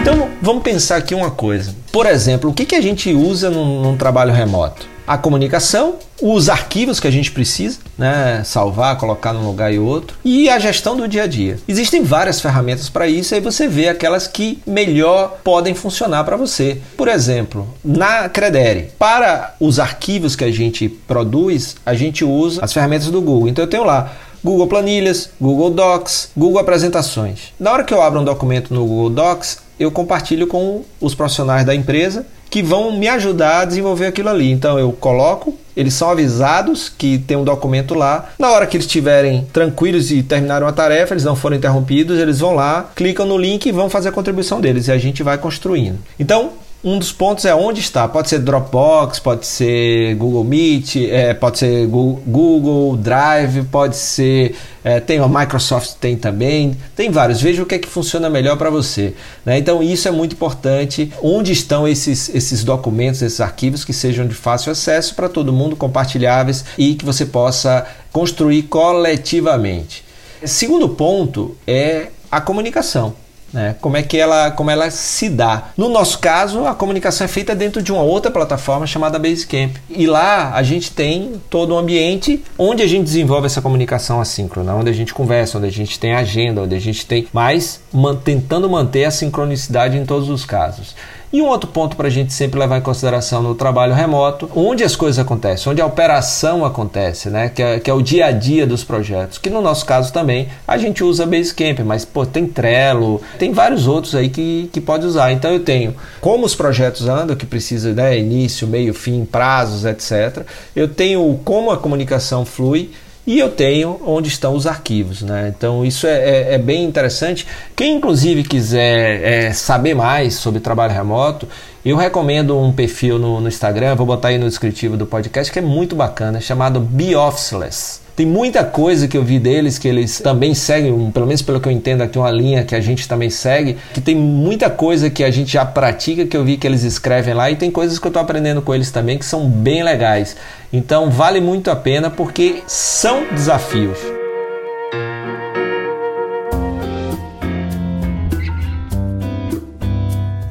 Então 0.00 0.30
vamos 0.40 0.62
pensar 0.62 0.98
aqui 0.98 1.16
uma 1.16 1.32
coisa. 1.32 1.74
Por 1.90 2.06
exemplo, 2.06 2.50
o 2.50 2.54
que, 2.54 2.64
que 2.64 2.76
a 2.76 2.80
gente 2.80 3.12
usa 3.12 3.50
num, 3.50 3.82
num 3.82 3.96
trabalho 3.96 4.32
remoto? 4.32 4.91
A 5.06 5.18
comunicação, 5.18 5.96
os 6.20 6.48
arquivos 6.48 7.00
que 7.00 7.08
a 7.08 7.10
gente 7.10 7.32
precisa, 7.32 7.78
né, 7.98 8.42
salvar, 8.44 8.96
colocar 8.96 9.32
num 9.32 9.44
lugar 9.44 9.72
e 9.72 9.78
outro, 9.78 10.16
e 10.24 10.48
a 10.48 10.58
gestão 10.58 10.96
do 10.96 11.08
dia 11.08 11.24
a 11.24 11.26
dia. 11.26 11.58
Existem 11.66 12.02
várias 12.02 12.40
ferramentas 12.40 12.88
para 12.88 13.08
isso, 13.08 13.34
aí 13.34 13.40
você 13.40 13.66
vê 13.66 13.88
aquelas 13.88 14.28
que 14.28 14.62
melhor 14.66 15.38
podem 15.42 15.74
funcionar 15.74 16.24
para 16.24 16.36
você. 16.36 16.80
Por 16.96 17.08
exemplo, 17.08 17.68
na 17.84 18.28
Credere, 18.28 18.90
para 18.98 19.54
os 19.58 19.80
arquivos 19.80 20.36
que 20.36 20.44
a 20.44 20.52
gente 20.52 20.88
produz, 20.88 21.76
a 21.84 21.94
gente 21.94 22.24
usa 22.24 22.64
as 22.64 22.72
ferramentas 22.72 23.08
do 23.08 23.20
Google. 23.20 23.48
Então 23.48 23.64
eu 23.64 23.70
tenho 23.70 23.84
lá 23.84 24.12
Google 24.42 24.66
Planilhas, 24.66 25.30
Google 25.40 25.70
Docs, 25.70 26.30
Google 26.36 26.60
Apresentações. 26.60 27.52
Na 27.58 27.72
hora 27.72 27.84
que 27.84 27.94
eu 27.94 28.02
abro 28.02 28.20
um 28.20 28.24
documento 28.24 28.74
no 28.74 28.86
Google 28.86 29.10
Docs, 29.10 29.58
eu 29.78 29.90
compartilho 29.90 30.46
com 30.46 30.82
os 31.00 31.14
profissionais 31.14 31.64
da 31.64 31.74
empresa 31.74 32.26
que 32.52 32.62
vão 32.62 32.92
me 32.92 33.08
ajudar 33.08 33.60
a 33.60 33.64
desenvolver 33.64 34.04
aquilo 34.04 34.28
ali. 34.28 34.50
Então 34.50 34.78
eu 34.78 34.92
coloco, 34.92 35.56
eles 35.74 35.94
são 35.94 36.10
avisados 36.10 36.90
que 36.90 37.18
tem 37.18 37.34
um 37.34 37.44
documento 37.44 37.94
lá. 37.94 38.30
Na 38.38 38.50
hora 38.50 38.66
que 38.66 38.76
eles 38.76 38.84
estiverem 38.84 39.46
tranquilos 39.50 40.12
e 40.12 40.22
terminaram 40.22 40.66
a 40.66 40.72
tarefa, 40.72 41.14
eles 41.14 41.24
não 41.24 41.34
foram 41.34 41.56
interrompidos, 41.56 42.18
eles 42.18 42.40
vão 42.40 42.54
lá, 42.54 42.90
clicam 42.94 43.24
no 43.24 43.38
link 43.38 43.64
e 43.64 43.72
vão 43.72 43.88
fazer 43.88 44.10
a 44.10 44.12
contribuição 44.12 44.60
deles 44.60 44.86
e 44.86 44.92
a 44.92 44.98
gente 44.98 45.22
vai 45.22 45.38
construindo. 45.38 45.98
Então, 46.20 46.50
um 46.84 46.98
dos 46.98 47.12
pontos 47.12 47.44
é 47.44 47.54
onde 47.54 47.80
está. 47.80 48.08
Pode 48.08 48.28
ser 48.28 48.40
Dropbox, 48.40 49.20
pode 49.20 49.46
ser 49.46 50.16
Google 50.16 50.42
Meet, 50.42 50.96
é, 50.96 51.32
pode 51.32 51.58
ser 51.58 51.86
Google 51.86 52.96
Drive, 52.96 53.64
pode 53.70 53.96
ser. 53.96 54.56
É, 54.82 54.98
tem 54.98 55.20
a 55.20 55.28
Microsoft 55.28 55.92
tem 56.00 56.16
também, 56.16 56.76
tem 56.96 57.08
vários. 57.08 57.40
Veja 57.40 57.62
o 57.62 57.66
que 57.66 57.76
é 57.76 57.78
que 57.78 57.88
funciona 57.88 58.28
melhor 58.28 58.56
para 58.56 58.68
você. 58.68 59.14
Né? 59.46 59.58
Então 59.58 59.80
isso 59.80 60.08
é 60.08 60.10
muito 60.10 60.34
importante. 60.34 61.12
Onde 61.22 61.52
estão 61.52 61.86
esses, 61.86 62.28
esses 62.34 62.64
documentos, 62.64 63.22
esses 63.22 63.40
arquivos 63.40 63.84
que 63.84 63.92
sejam 63.92 64.26
de 64.26 64.34
fácil 64.34 64.72
acesso 64.72 65.14
para 65.14 65.28
todo 65.28 65.52
mundo, 65.52 65.76
compartilháveis 65.76 66.64
e 66.76 66.94
que 66.94 67.04
você 67.04 67.24
possa 67.24 67.86
construir 68.10 68.64
coletivamente. 68.64 70.04
Segundo 70.44 70.88
ponto 70.88 71.56
é 71.64 72.08
a 72.28 72.40
comunicação. 72.40 73.14
Né? 73.52 73.76
Como 73.80 73.96
é 73.96 74.02
que 74.02 74.16
ela, 74.16 74.50
como 74.50 74.70
ela 74.70 74.90
se 74.90 75.28
dá? 75.28 75.68
No 75.76 75.88
nosso 75.88 76.18
caso, 76.18 76.66
a 76.66 76.74
comunicação 76.74 77.24
é 77.24 77.28
feita 77.28 77.54
dentro 77.54 77.82
de 77.82 77.92
uma 77.92 78.02
outra 78.02 78.30
plataforma 78.30 78.86
chamada 78.86 79.18
Basecamp. 79.18 79.76
E 79.90 80.06
lá 80.06 80.54
a 80.54 80.62
gente 80.62 80.90
tem 80.90 81.40
todo 81.50 81.74
um 81.74 81.78
ambiente 81.78 82.42
onde 82.56 82.82
a 82.82 82.86
gente 82.86 83.04
desenvolve 83.04 83.46
essa 83.46 83.60
comunicação 83.60 84.20
assíncrona, 84.20 84.74
onde 84.74 84.90
a 84.90 84.94
gente 84.94 85.12
conversa, 85.12 85.58
onde 85.58 85.66
a 85.66 85.72
gente 85.72 85.98
tem 85.98 86.14
agenda, 86.14 86.62
onde 86.62 86.74
a 86.74 86.80
gente 86.80 87.04
tem, 87.04 87.26
mas 87.32 87.80
man, 87.92 88.16
tentando 88.16 88.68
manter 88.70 89.04
a 89.04 89.10
sincronicidade 89.10 89.98
em 89.98 90.06
todos 90.06 90.28
os 90.30 90.44
casos. 90.44 90.94
E 91.32 91.40
um 91.40 91.46
outro 91.46 91.70
ponto 91.70 91.96
para 91.96 92.08
a 92.08 92.10
gente 92.10 92.30
sempre 92.30 92.60
levar 92.60 92.76
em 92.76 92.82
consideração 92.82 93.42
no 93.42 93.54
trabalho 93.54 93.94
remoto, 93.94 94.50
onde 94.54 94.84
as 94.84 94.94
coisas 94.94 95.18
acontecem, 95.18 95.72
onde 95.72 95.80
a 95.80 95.86
operação 95.86 96.62
acontece, 96.62 97.30
né? 97.30 97.48
que, 97.48 97.62
é, 97.62 97.80
que 97.80 97.90
é 97.90 97.94
o 97.94 98.02
dia 98.02 98.26
a 98.26 98.30
dia 98.32 98.66
dos 98.66 98.84
projetos. 98.84 99.38
Que 99.38 99.48
no 99.48 99.62
nosso 99.62 99.86
caso 99.86 100.12
também 100.12 100.48
a 100.68 100.76
gente 100.76 101.02
usa 101.02 101.24
Basecamp, 101.24 101.80
mas 101.86 102.04
pô, 102.04 102.26
tem 102.26 102.46
Trello, 102.46 103.18
tem 103.38 103.50
vários 103.50 103.86
outros 103.86 104.14
aí 104.14 104.28
que, 104.28 104.68
que 104.70 104.80
pode 104.80 105.06
usar. 105.06 105.32
Então 105.32 105.50
eu 105.50 105.60
tenho 105.60 105.94
como 106.20 106.44
os 106.44 106.54
projetos 106.54 107.08
andam, 107.08 107.34
que 107.34 107.46
precisa 107.46 107.94
né, 107.94 108.18
início, 108.18 108.68
meio, 108.68 108.92
fim, 108.92 109.24
prazos, 109.24 109.86
etc. 109.86 110.44
Eu 110.76 110.86
tenho 110.86 111.40
como 111.44 111.70
a 111.70 111.78
comunicação 111.78 112.44
flui 112.44 112.90
e 113.26 113.38
eu 113.38 113.48
tenho 113.50 114.00
onde 114.04 114.28
estão 114.28 114.54
os 114.54 114.66
arquivos. 114.66 115.22
Né? 115.22 115.52
Então 115.56 115.84
isso 115.84 116.06
é, 116.06 116.18
é, 116.18 116.54
é 116.54 116.58
bem 116.58 116.84
interessante. 116.84 117.46
Quem 117.74 117.96
inclusive 117.96 118.42
quiser 118.42 119.22
é, 119.22 119.52
saber 119.52 119.94
mais 119.94 120.34
sobre 120.34 120.60
trabalho 120.60 120.92
remoto, 120.92 121.48
eu 121.84 121.96
recomendo 121.96 122.58
um 122.58 122.72
perfil 122.72 123.18
no, 123.18 123.40
no 123.40 123.48
Instagram, 123.48 123.94
vou 123.94 124.06
botar 124.06 124.28
aí 124.28 124.38
no 124.38 124.48
descritivo 124.48 124.96
do 124.96 125.06
podcast, 125.06 125.52
que 125.52 125.58
é 125.58 125.62
muito 125.62 125.96
bacana, 125.96 126.40
chamado 126.40 126.78
Be 126.80 127.16
Officeless. 127.16 128.01
Tem 128.14 128.26
muita 128.26 128.62
coisa 128.62 129.08
que 129.08 129.16
eu 129.16 129.24
vi 129.24 129.38
deles 129.38 129.78
que 129.78 129.88
eles 129.88 130.20
também 130.20 130.54
seguem, 130.54 131.10
pelo 131.10 131.26
menos 131.26 131.40
pelo 131.40 131.60
que 131.60 131.68
eu 131.68 131.72
entendo 131.72 132.02
aqui, 132.02 132.18
uma 132.18 132.30
linha 132.30 132.62
que 132.62 132.74
a 132.74 132.80
gente 132.80 133.08
também 133.08 133.30
segue, 133.30 133.78
que 133.94 134.00
tem 134.00 134.14
muita 134.14 134.68
coisa 134.68 135.08
que 135.08 135.24
a 135.24 135.30
gente 135.30 135.52
já 135.52 135.64
pratica, 135.64 136.26
que 136.26 136.36
eu 136.36 136.44
vi 136.44 136.58
que 136.58 136.66
eles 136.66 136.82
escrevem 136.82 137.32
lá, 137.32 137.50
e 137.50 137.56
tem 137.56 137.70
coisas 137.70 137.98
que 137.98 138.06
eu 138.06 138.10
estou 138.10 138.22
aprendendo 138.22 138.60
com 138.60 138.74
eles 138.74 138.90
também 138.90 139.16
que 139.16 139.24
são 139.24 139.48
bem 139.48 139.82
legais. 139.82 140.36
Então 140.70 141.10
vale 141.10 141.40
muito 141.40 141.70
a 141.70 141.76
pena 141.76 142.10
porque 142.10 142.62
são 142.66 143.24
desafios. 143.32 144.21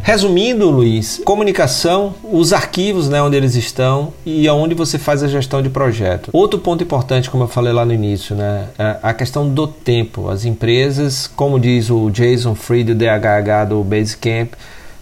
Resumindo, 0.04 0.70
Luiz, 0.70 1.22
comunicação, 1.24 2.16
os 2.24 2.54
arquivos, 2.54 3.08
né, 3.08 3.22
onde 3.22 3.38
eles 3.38 3.56
estão 3.56 4.12
e 4.26 4.48
aonde 4.48 4.74
você 4.74 4.98
faz 4.98 5.22
a 5.22 5.28
gestão 5.28 5.62
de 5.62 5.70
projeto. 5.70 6.32
Outro 6.34 6.60
ponto 6.60 6.84
importante, 6.84 7.30
como 7.30 7.44
eu 7.44 7.48
falei 7.48 7.72
lá 7.72 7.86
no 7.86 7.94
início, 7.94 8.36
né, 8.36 8.66
é 8.80 8.98
a 9.04 9.14
questão 9.14 9.48
do 9.48 9.68
tempo. 9.68 10.28
As 10.28 10.44
empresas, 10.44 11.28
como 11.28 11.60
diz 11.60 11.90
o 11.90 12.10
Jason 12.10 12.56
Fried, 12.56 12.94
do 12.94 12.96
DHH 12.96 13.66
do 13.70 13.84
Basecamp, 13.84 14.54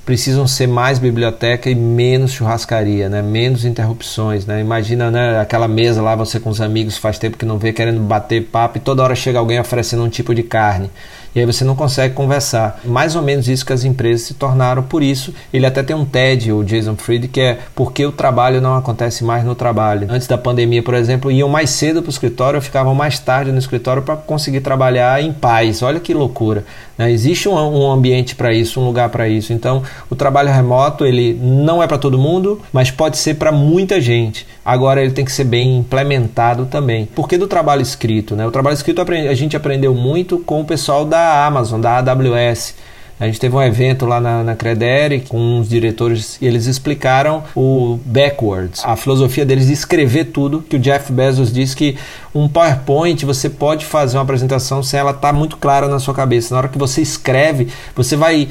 precisam 0.09 0.47
ser 0.47 0.67
mais 0.67 0.97
biblioteca 0.97 1.69
e 1.69 1.75
menos 1.75 2.31
churrascaria, 2.31 3.07
né? 3.07 3.21
menos 3.21 3.63
interrupções. 3.63 4.43
Né? 4.43 4.59
Imagina 4.59 5.11
né, 5.11 5.39
aquela 5.39 5.67
mesa 5.67 6.01
lá, 6.01 6.15
você 6.15 6.39
com 6.39 6.49
os 6.49 6.59
amigos 6.59 6.97
faz 6.97 7.19
tempo 7.19 7.37
que 7.37 7.45
não 7.45 7.59
vê, 7.59 7.71
querendo 7.71 7.99
bater 7.99 8.45
papo 8.45 8.79
e 8.79 8.81
toda 8.81 9.03
hora 9.03 9.13
chega 9.13 9.37
alguém 9.37 9.59
oferecendo 9.59 10.03
um 10.03 10.09
tipo 10.09 10.33
de 10.33 10.41
carne 10.41 10.89
e 11.35 11.39
aí 11.39 11.45
você 11.45 11.63
não 11.63 11.75
consegue 11.75 12.13
conversar. 12.13 12.79
Mais 12.83 13.15
ou 13.15 13.21
menos 13.21 13.47
isso 13.47 13.65
que 13.65 13.73
as 13.73 13.83
empresas 13.83 14.27
se 14.27 14.33
tornaram 14.33 14.83
por 14.83 15.03
isso. 15.03 15.33
Ele 15.53 15.65
até 15.65 15.83
tem 15.83 15.95
um 15.95 16.05
TED, 16.05 16.51
o 16.51 16.63
Jason 16.63 16.95
Fried, 16.95 17.27
que 17.27 17.39
é 17.39 17.59
porque 17.75 18.05
o 18.05 18.11
trabalho 18.11 18.61
não 18.61 18.75
acontece 18.75 19.23
mais 19.23 19.43
no 19.43 19.55
trabalho. 19.55 20.07
Antes 20.09 20.27
da 20.27 20.37
pandemia, 20.37 20.81
por 20.81 20.93
exemplo, 20.93 21.31
iam 21.31 21.49
mais 21.49 21.69
cedo 21.69 22.01
para 22.01 22.09
o 22.09 22.11
escritório, 22.11 22.61
ficavam 22.61 22.95
mais 22.95 23.19
tarde 23.19 23.51
no 23.51 23.59
escritório 23.59 24.01
para 24.01 24.15
conseguir 24.15 24.61
trabalhar 24.61 25.21
em 25.21 25.31
paz. 25.31 25.81
Olha 25.83 25.99
que 25.99 26.13
loucura. 26.13 26.65
Né? 26.97 27.11
Existe 27.11 27.47
um, 27.47 27.53
um 27.53 27.91
ambiente 27.91 28.35
para 28.35 28.53
isso, 28.53 28.81
um 28.81 28.85
lugar 28.85 29.09
para 29.09 29.27
isso. 29.29 29.53
Então, 29.53 29.83
o 30.09 30.15
trabalho 30.15 30.51
remoto 30.51 31.05
ele 31.05 31.39
não 31.41 31.81
é 31.81 31.87
para 31.87 31.97
todo 31.97 32.17
mundo, 32.17 32.61
mas 32.73 32.91
pode 32.91 33.17
ser 33.17 33.35
para 33.35 33.51
muita 33.51 34.01
gente. 34.01 34.47
Agora, 34.65 35.01
ele 35.01 35.11
tem 35.11 35.25
que 35.25 35.31
ser 35.31 35.45
bem 35.45 35.77
implementado 35.77 36.65
também. 36.65 37.07
Porque 37.15 37.37
do 37.37 37.47
trabalho 37.47 37.81
escrito, 37.81 38.35
né? 38.35 38.45
O 38.45 38.51
trabalho 38.51 38.73
escrito 38.73 39.01
a 39.01 39.33
gente 39.33 39.55
aprendeu 39.55 39.95
muito 39.95 40.39
com 40.39 40.61
o 40.61 40.65
pessoal 40.65 41.05
da 41.05 41.18
da 41.19 41.45
Amazon, 41.45 41.81
da 41.81 41.97
AWS. 41.97 42.75
A 43.19 43.25
gente 43.25 43.37
teve 43.37 43.53
um 43.53 43.61
evento 43.61 44.05
lá 44.05 44.21
na, 44.21 44.43
na 44.45 44.55
Credere 44.55 45.19
com 45.27 45.59
os 45.59 45.67
diretores 45.67 46.37
e 46.41 46.47
eles 46.47 46.67
explicaram 46.67 47.43
o 47.53 47.99
backwards, 48.05 48.81
a 48.85 48.95
filosofia 48.95 49.45
deles 49.45 49.67
de 49.67 49.73
escrever 49.73 50.25
tudo, 50.25 50.61
que 50.61 50.77
o 50.77 50.79
Jeff 50.79 51.11
Bezos 51.11 51.51
disse 51.51 51.75
que 51.75 51.97
um 52.33 52.47
PowerPoint 52.47 53.25
você 53.25 53.49
pode 53.49 53.85
fazer 53.85 54.15
uma 54.15 54.23
apresentação 54.23 54.81
sem 54.81 54.97
ela 54.97 55.11
estar 55.11 55.33
tá 55.33 55.33
muito 55.33 55.57
clara 55.57 55.89
na 55.89 55.99
sua 55.99 56.13
cabeça. 56.13 56.53
Na 56.53 56.59
hora 56.59 56.69
que 56.69 56.77
você 56.77 57.01
escreve, 57.01 57.67
você 57.93 58.15
vai 58.15 58.47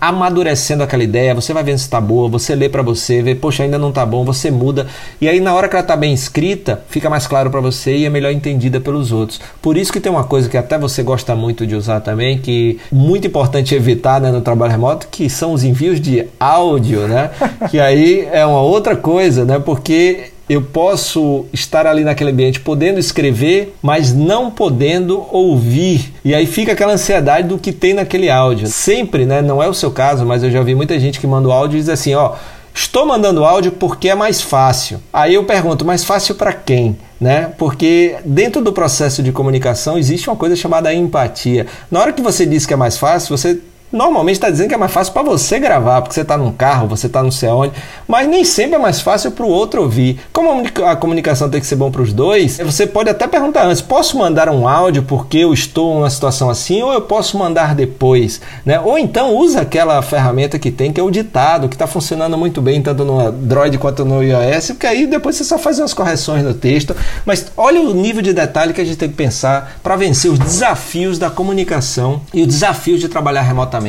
amadurecendo 0.00 0.82
aquela 0.82 1.02
ideia, 1.02 1.34
você 1.34 1.52
vai 1.52 1.64
vendo 1.64 1.78
se 1.78 1.84
está 1.84 2.00
boa, 2.00 2.28
você 2.28 2.54
lê 2.54 2.68
para 2.68 2.82
você, 2.82 3.22
vê, 3.22 3.34
poxa, 3.34 3.62
ainda 3.62 3.78
não 3.78 3.88
está 3.88 4.06
bom, 4.06 4.24
você 4.24 4.50
muda. 4.50 4.86
E 5.20 5.28
aí 5.28 5.40
na 5.40 5.54
hora 5.54 5.68
que 5.68 5.74
ela 5.74 5.82
está 5.82 5.96
bem 5.96 6.12
escrita, 6.12 6.82
fica 6.88 7.10
mais 7.10 7.26
claro 7.26 7.50
para 7.50 7.60
você 7.60 7.96
e 7.96 8.04
é 8.04 8.10
melhor 8.10 8.32
entendida 8.32 8.80
pelos 8.80 9.12
outros. 9.12 9.40
Por 9.60 9.76
isso 9.76 9.92
que 9.92 10.00
tem 10.00 10.10
uma 10.10 10.24
coisa 10.24 10.48
que 10.48 10.56
até 10.56 10.78
você 10.78 11.02
gosta 11.02 11.34
muito 11.34 11.66
de 11.66 11.74
usar 11.74 12.00
também, 12.00 12.38
que 12.38 12.78
muito 12.90 13.26
importante 13.26 13.74
evitar 13.74 14.20
né, 14.20 14.30
no 14.30 14.40
trabalho 14.40 14.72
remoto, 14.72 15.08
que 15.10 15.28
são 15.28 15.52
os 15.52 15.64
envios 15.64 16.00
de 16.00 16.26
áudio, 16.38 17.08
né? 17.08 17.30
que 17.70 17.80
aí 17.80 18.28
é 18.32 18.44
uma 18.46 18.60
outra 18.60 18.96
coisa, 18.96 19.44
né? 19.44 19.58
Porque 19.58 20.33
eu 20.48 20.60
posso 20.60 21.46
estar 21.52 21.86
ali 21.86 22.04
naquele 22.04 22.30
ambiente 22.30 22.60
podendo 22.60 22.98
escrever, 22.98 23.74
mas 23.82 24.12
não 24.12 24.50
podendo 24.50 25.26
ouvir. 25.30 26.12
E 26.24 26.34
aí 26.34 26.46
fica 26.46 26.72
aquela 26.72 26.92
ansiedade 26.92 27.48
do 27.48 27.58
que 27.58 27.72
tem 27.72 27.94
naquele 27.94 28.28
áudio. 28.28 28.66
Sempre, 28.66 29.24
né? 29.24 29.40
Não 29.40 29.62
é 29.62 29.68
o 29.68 29.74
seu 29.74 29.90
caso, 29.90 30.26
mas 30.26 30.42
eu 30.42 30.50
já 30.50 30.62
vi 30.62 30.74
muita 30.74 30.98
gente 30.98 31.18
que 31.18 31.26
manda 31.26 31.48
o 31.48 31.52
áudio 31.52 31.76
e 31.76 31.80
diz 31.80 31.88
assim: 31.88 32.14
ó, 32.14 32.34
Estou 32.76 33.06
mandando 33.06 33.44
áudio 33.44 33.70
porque 33.70 34.08
é 34.08 34.16
mais 34.16 34.42
fácil. 34.42 35.00
Aí 35.12 35.34
eu 35.34 35.44
pergunto, 35.44 35.84
mais 35.84 36.02
fácil 36.02 36.34
para 36.34 36.52
quem? 36.52 36.98
Né? 37.20 37.52
Porque 37.56 38.16
dentro 38.24 38.60
do 38.60 38.72
processo 38.72 39.22
de 39.22 39.30
comunicação 39.30 39.96
existe 39.96 40.28
uma 40.28 40.34
coisa 40.34 40.56
chamada 40.56 40.92
empatia. 40.92 41.68
Na 41.88 42.00
hora 42.00 42.12
que 42.12 42.20
você 42.20 42.44
diz 42.44 42.66
que 42.66 42.74
é 42.74 42.76
mais 42.76 42.98
fácil, 42.98 43.38
você 43.38 43.60
normalmente 43.94 44.34
está 44.34 44.50
dizendo 44.50 44.68
que 44.68 44.74
é 44.74 44.78
mais 44.78 44.92
fácil 44.92 45.12
para 45.12 45.22
você 45.22 45.58
gravar, 45.60 46.02
porque 46.02 46.14
você 46.14 46.22
está 46.22 46.36
num 46.36 46.50
carro, 46.50 46.88
você 46.88 47.06
está 47.06 47.22
não 47.22 47.30
sei 47.30 47.48
onde, 47.48 47.72
mas 48.08 48.28
nem 48.28 48.44
sempre 48.44 48.74
é 48.74 48.78
mais 48.78 49.00
fácil 49.00 49.30
para 49.30 49.46
o 49.46 49.48
outro 49.48 49.82
ouvir. 49.82 50.20
Como 50.32 50.64
a 50.84 50.96
comunicação 50.96 51.48
tem 51.48 51.60
que 51.60 51.66
ser 51.66 51.76
bom 51.76 51.90
para 51.90 52.02
os 52.02 52.12
dois, 52.12 52.58
você 52.58 52.86
pode 52.86 53.08
até 53.08 53.26
perguntar 53.28 53.64
antes: 53.64 53.80
posso 53.80 54.18
mandar 54.18 54.48
um 54.48 54.66
áudio 54.66 55.04
porque 55.04 55.38
eu 55.38 55.54
estou 55.54 55.94
numa 55.94 56.10
situação 56.10 56.50
assim, 56.50 56.82
ou 56.82 56.92
eu 56.92 57.02
posso 57.02 57.38
mandar 57.38 57.74
depois, 57.74 58.40
né? 58.66 58.80
Ou 58.80 58.98
então 58.98 59.34
usa 59.36 59.60
aquela 59.60 60.02
ferramenta 60.02 60.58
que 60.58 60.72
tem 60.72 60.92
que 60.92 61.00
é 61.00 61.02
o 61.02 61.10
ditado, 61.10 61.68
que 61.68 61.76
está 61.76 61.86
funcionando 61.86 62.36
muito 62.36 62.60
bem 62.60 62.82
tanto 62.82 63.04
no 63.04 63.20
Android 63.20 63.78
quanto 63.78 64.04
no 64.04 64.22
iOS, 64.22 64.72
porque 64.72 64.86
aí 64.88 65.06
depois 65.06 65.36
você 65.36 65.44
só 65.44 65.56
faz 65.56 65.78
umas 65.78 65.94
correções 65.94 66.42
no 66.42 66.52
texto. 66.52 66.96
Mas 67.24 67.46
olha 67.56 67.80
o 67.80 67.94
nível 67.94 68.22
de 68.22 68.32
detalhe 68.32 68.72
que 68.72 68.80
a 68.80 68.84
gente 68.84 68.96
tem 68.96 69.08
que 69.08 69.14
pensar 69.14 69.78
para 69.82 69.94
vencer 69.94 70.30
os 70.30 70.38
desafios 70.38 71.16
da 71.16 71.30
comunicação 71.30 72.20
e 72.32 72.42
o 72.42 72.46
desafio 72.46 72.98
de 72.98 73.08
trabalhar 73.08 73.42
remotamente 73.42 73.83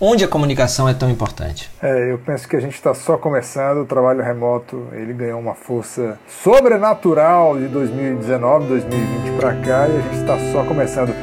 onde 0.00 0.24
a 0.24 0.28
comunicação 0.28 0.88
é 0.88 0.94
tão 0.94 1.10
importante? 1.10 1.70
É, 1.82 2.12
eu 2.12 2.18
penso 2.18 2.48
que 2.48 2.56
a 2.56 2.60
gente 2.60 2.74
está 2.74 2.94
só 2.94 3.16
começando, 3.16 3.78
o 3.78 3.84
trabalho 3.84 4.22
remoto 4.22 4.88
ele 4.92 5.12
ganhou 5.12 5.40
uma 5.40 5.54
força 5.54 6.18
sobrenatural 6.28 7.58
de 7.58 7.68
2019, 7.68 8.66
2020 8.66 9.40
para 9.40 9.54
cá 9.56 9.88
e 9.88 9.96
a 9.96 10.00
gente 10.00 10.20
está 10.20 10.38
só 10.52 10.64
começando. 10.64 11.14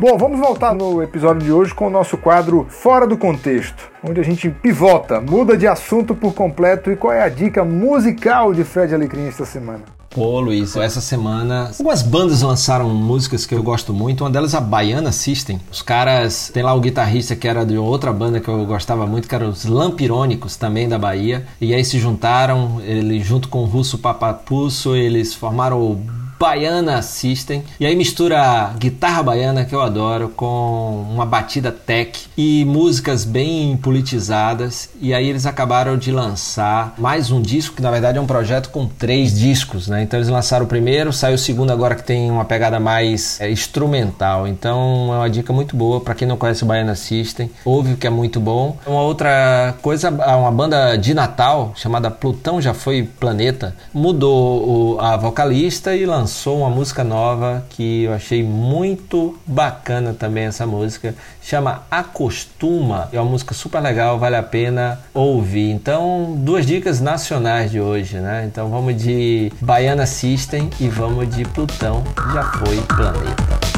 Bom, 0.00 0.16
vamos 0.16 0.40
voltar 0.40 0.74
no 0.74 1.02
episódio 1.02 1.42
de 1.42 1.52
hoje 1.52 1.74
com 1.74 1.86
o 1.86 1.90
nosso 1.90 2.16
quadro 2.16 2.66
Fora 2.70 3.06
do 3.06 3.18
Contexto, 3.18 3.90
onde 4.02 4.18
a 4.18 4.24
gente 4.24 4.48
pivota, 4.48 5.20
muda 5.20 5.58
de 5.58 5.66
assunto 5.66 6.14
por 6.14 6.32
completo 6.32 6.90
e 6.90 6.96
qual 6.96 7.12
é 7.12 7.22
a 7.22 7.28
dica 7.28 7.62
musical 7.62 8.54
de 8.54 8.64
Fred 8.64 8.94
Alecrim 8.94 9.28
esta 9.28 9.44
semana? 9.44 9.99
Pô, 10.12 10.40
Luiz, 10.40 10.74
essa 10.74 11.00
semana 11.00 11.68
algumas 11.68 12.02
bandas 12.02 12.42
lançaram 12.42 12.88
músicas 12.90 13.46
que 13.46 13.54
eu 13.54 13.62
gosto 13.62 13.94
muito. 13.94 14.24
Uma 14.24 14.30
delas 14.30 14.56
a 14.56 14.60
Baiana 14.60 15.12
System. 15.12 15.60
Os 15.70 15.82
caras, 15.82 16.50
tem 16.52 16.64
lá 16.64 16.74
o 16.74 16.80
guitarrista 16.80 17.36
que 17.36 17.46
era 17.46 17.64
de 17.64 17.78
outra 17.78 18.12
banda 18.12 18.40
que 18.40 18.48
eu 18.48 18.66
gostava 18.66 19.06
muito, 19.06 19.28
que 19.28 19.34
eram 19.36 19.50
os 19.50 19.64
Lampirônicos, 19.64 20.56
também 20.56 20.88
da 20.88 20.98
Bahia. 20.98 21.46
E 21.60 21.72
aí 21.72 21.84
se 21.84 22.00
juntaram, 22.00 22.80
ele 22.80 23.20
junto 23.20 23.48
com 23.48 23.60
o 23.60 23.66
Russo 23.66 23.98
Papapusso, 23.98 24.96
eles 24.96 25.32
formaram 25.32 25.80
o 25.80 26.19
Baiana 26.40 27.02
System. 27.02 27.62
E 27.78 27.84
aí 27.84 27.94
mistura 27.94 28.72
guitarra 28.78 29.22
baiana, 29.22 29.66
que 29.66 29.74
eu 29.74 29.82
adoro, 29.82 30.30
com 30.30 31.04
uma 31.10 31.26
batida 31.26 31.70
tech 31.70 32.18
e 32.34 32.64
músicas 32.64 33.26
bem 33.26 33.76
politizadas. 33.76 34.88
E 35.02 35.12
aí 35.12 35.28
eles 35.28 35.44
acabaram 35.44 35.98
de 35.98 36.10
lançar 36.10 36.94
mais 36.96 37.30
um 37.30 37.42
disco, 37.42 37.76
que 37.76 37.82
na 37.82 37.90
verdade 37.90 38.16
é 38.16 38.20
um 38.22 38.26
projeto 38.26 38.70
com 38.70 38.86
três 38.86 39.38
discos, 39.38 39.86
né? 39.86 40.02
Então 40.02 40.18
eles 40.18 40.30
lançaram 40.30 40.64
o 40.64 40.68
primeiro, 40.68 41.12
saiu 41.12 41.34
o 41.34 41.38
segundo 41.38 41.72
agora 41.72 41.94
que 41.94 42.04
tem 42.04 42.30
uma 42.30 42.46
pegada 42.46 42.80
mais 42.80 43.38
é, 43.38 43.50
instrumental. 43.50 44.48
Então 44.48 45.12
é 45.12 45.16
uma 45.18 45.28
dica 45.28 45.52
muito 45.52 45.76
boa 45.76 46.00
para 46.00 46.14
quem 46.14 46.26
não 46.26 46.38
conhece 46.38 46.62
o 46.62 46.66
Baiana 46.66 46.94
System. 46.94 47.50
Ouve 47.66 47.92
o 47.92 47.96
que 47.98 48.06
é 48.06 48.10
muito 48.10 48.40
bom. 48.40 48.78
Uma 48.86 49.02
outra 49.02 49.74
coisa, 49.82 50.08
uma 50.08 50.50
banda 50.50 50.96
de 50.96 51.12
Natal 51.12 51.74
chamada 51.76 52.10
Plutão 52.10 52.62
Já 52.62 52.72
Foi 52.72 53.02
Planeta 53.02 53.76
mudou 53.92 54.98
a 54.98 55.18
vocalista 55.18 55.94
e 55.94 56.06
lançou 56.06 56.29
lançou 56.30 56.58
uma 56.58 56.70
música 56.70 57.02
nova 57.02 57.64
que 57.70 58.04
eu 58.04 58.14
achei 58.14 58.40
muito 58.40 59.36
bacana 59.44 60.14
também 60.14 60.44
essa 60.44 60.64
música, 60.64 61.12
chama 61.42 61.82
Acostuma. 61.90 63.08
É 63.12 63.20
uma 63.20 63.28
música 63.28 63.52
super 63.52 63.80
legal, 63.80 64.16
vale 64.16 64.36
a 64.36 64.42
pena 64.42 65.00
ouvir. 65.12 65.70
Então, 65.70 66.36
duas 66.38 66.64
dicas 66.64 67.00
nacionais 67.00 67.72
de 67.72 67.80
hoje, 67.80 68.18
né? 68.18 68.44
Então 68.46 68.68
vamos 68.68 68.96
de 68.96 69.52
Baiana 69.60 70.06
System 70.06 70.70
e 70.78 70.86
vamos 70.88 71.34
de 71.34 71.42
Plutão, 71.46 72.04
já 72.32 72.44
foi 72.44 72.80
planeta. 72.82 73.69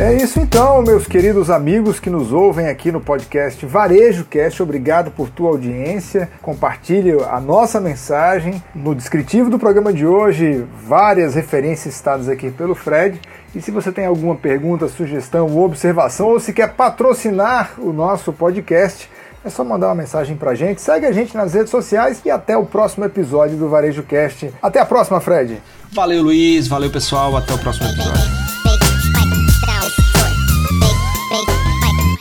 É 0.00 0.14
isso 0.14 0.38
então, 0.38 0.80
meus 0.80 1.08
queridos 1.08 1.50
amigos 1.50 1.98
que 1.98 2.08
nos 2.08 2.32
ouvem 2.32 2.68
aqui 2.68 2.92
no 2.92 3.00
podcast 3.00 3.66
Varejo 3.66 4.24
Cast. 4.26 4.62
Obrigado 4.62 5.10
por 5.10 5.28
tua 5.28 5.50
audiência. 5.50 6.30
Compartilhe 6.40 7.20
a 7.28 7.40
nossa 7.40 7.80
mensagem. 7.80 8.62
No 8.72 8.94
descritivo 8.94 9.50
do 9.50 9.58
programa 9.58 9.92
de 9.92 10.06
hoje, 10.06 10.64
várias 10.86 11.34
referências 11.34 11.94
citadas 11.94 12.28
aqui 12.28 12.48
pelo 12.48 12.76
Fred. 12.76 13.20
E 13.52 13.60
se 13.60 13.72
você 13.72 13.90
tem 13.90 14.06
alguma 14.06 14.36
pergunta, 14.36 14.86
sugestão 14.86 15.48
ou 15.50 15.64
observação, 15.64 16.28
ou 16.28 16.38
se 16.38 16.52
quer 16.52 16.74
patrocinar 16.74 17.72
o 17.76 17.92
nosso 17.92 18.32
podcast, 18.32 19.10
é 19.44 19.50
só 19.50 19.64
mandar 19.64 19.88
uma 19.88 19.96
mensagem 19.96 20.36
pra 20.36 20.54
gente. 20.54 20.80
Segue 20.80 21.06
a 21.06 21.12
gente 21.12 21.36
nas 21.36 21.54
redes 21.54 21.70
sociais 21.70 22.20
e 22.24 22.30
até 22.30 22.56
o 22.56 22.64
próximo 22.64 23.04
episódio 23.04 23.56
do 23.56 23.68
Varejo 23.68 24.04
Cast. 24.04 24.54
Até 24.62 24.78
a 24.78 24.86
próxima, 24.86 25.20
Fred. 25.20 25.60
Valeu, 25.92 26.22
Luiz. 26.22 26.68
Valeu, 26.68 26.88
pessoal. 26.88 27.36
Até 27.36 27.52
o 27.52 27.58
próximo 27.58 27.88
episódio. 27.88 28.47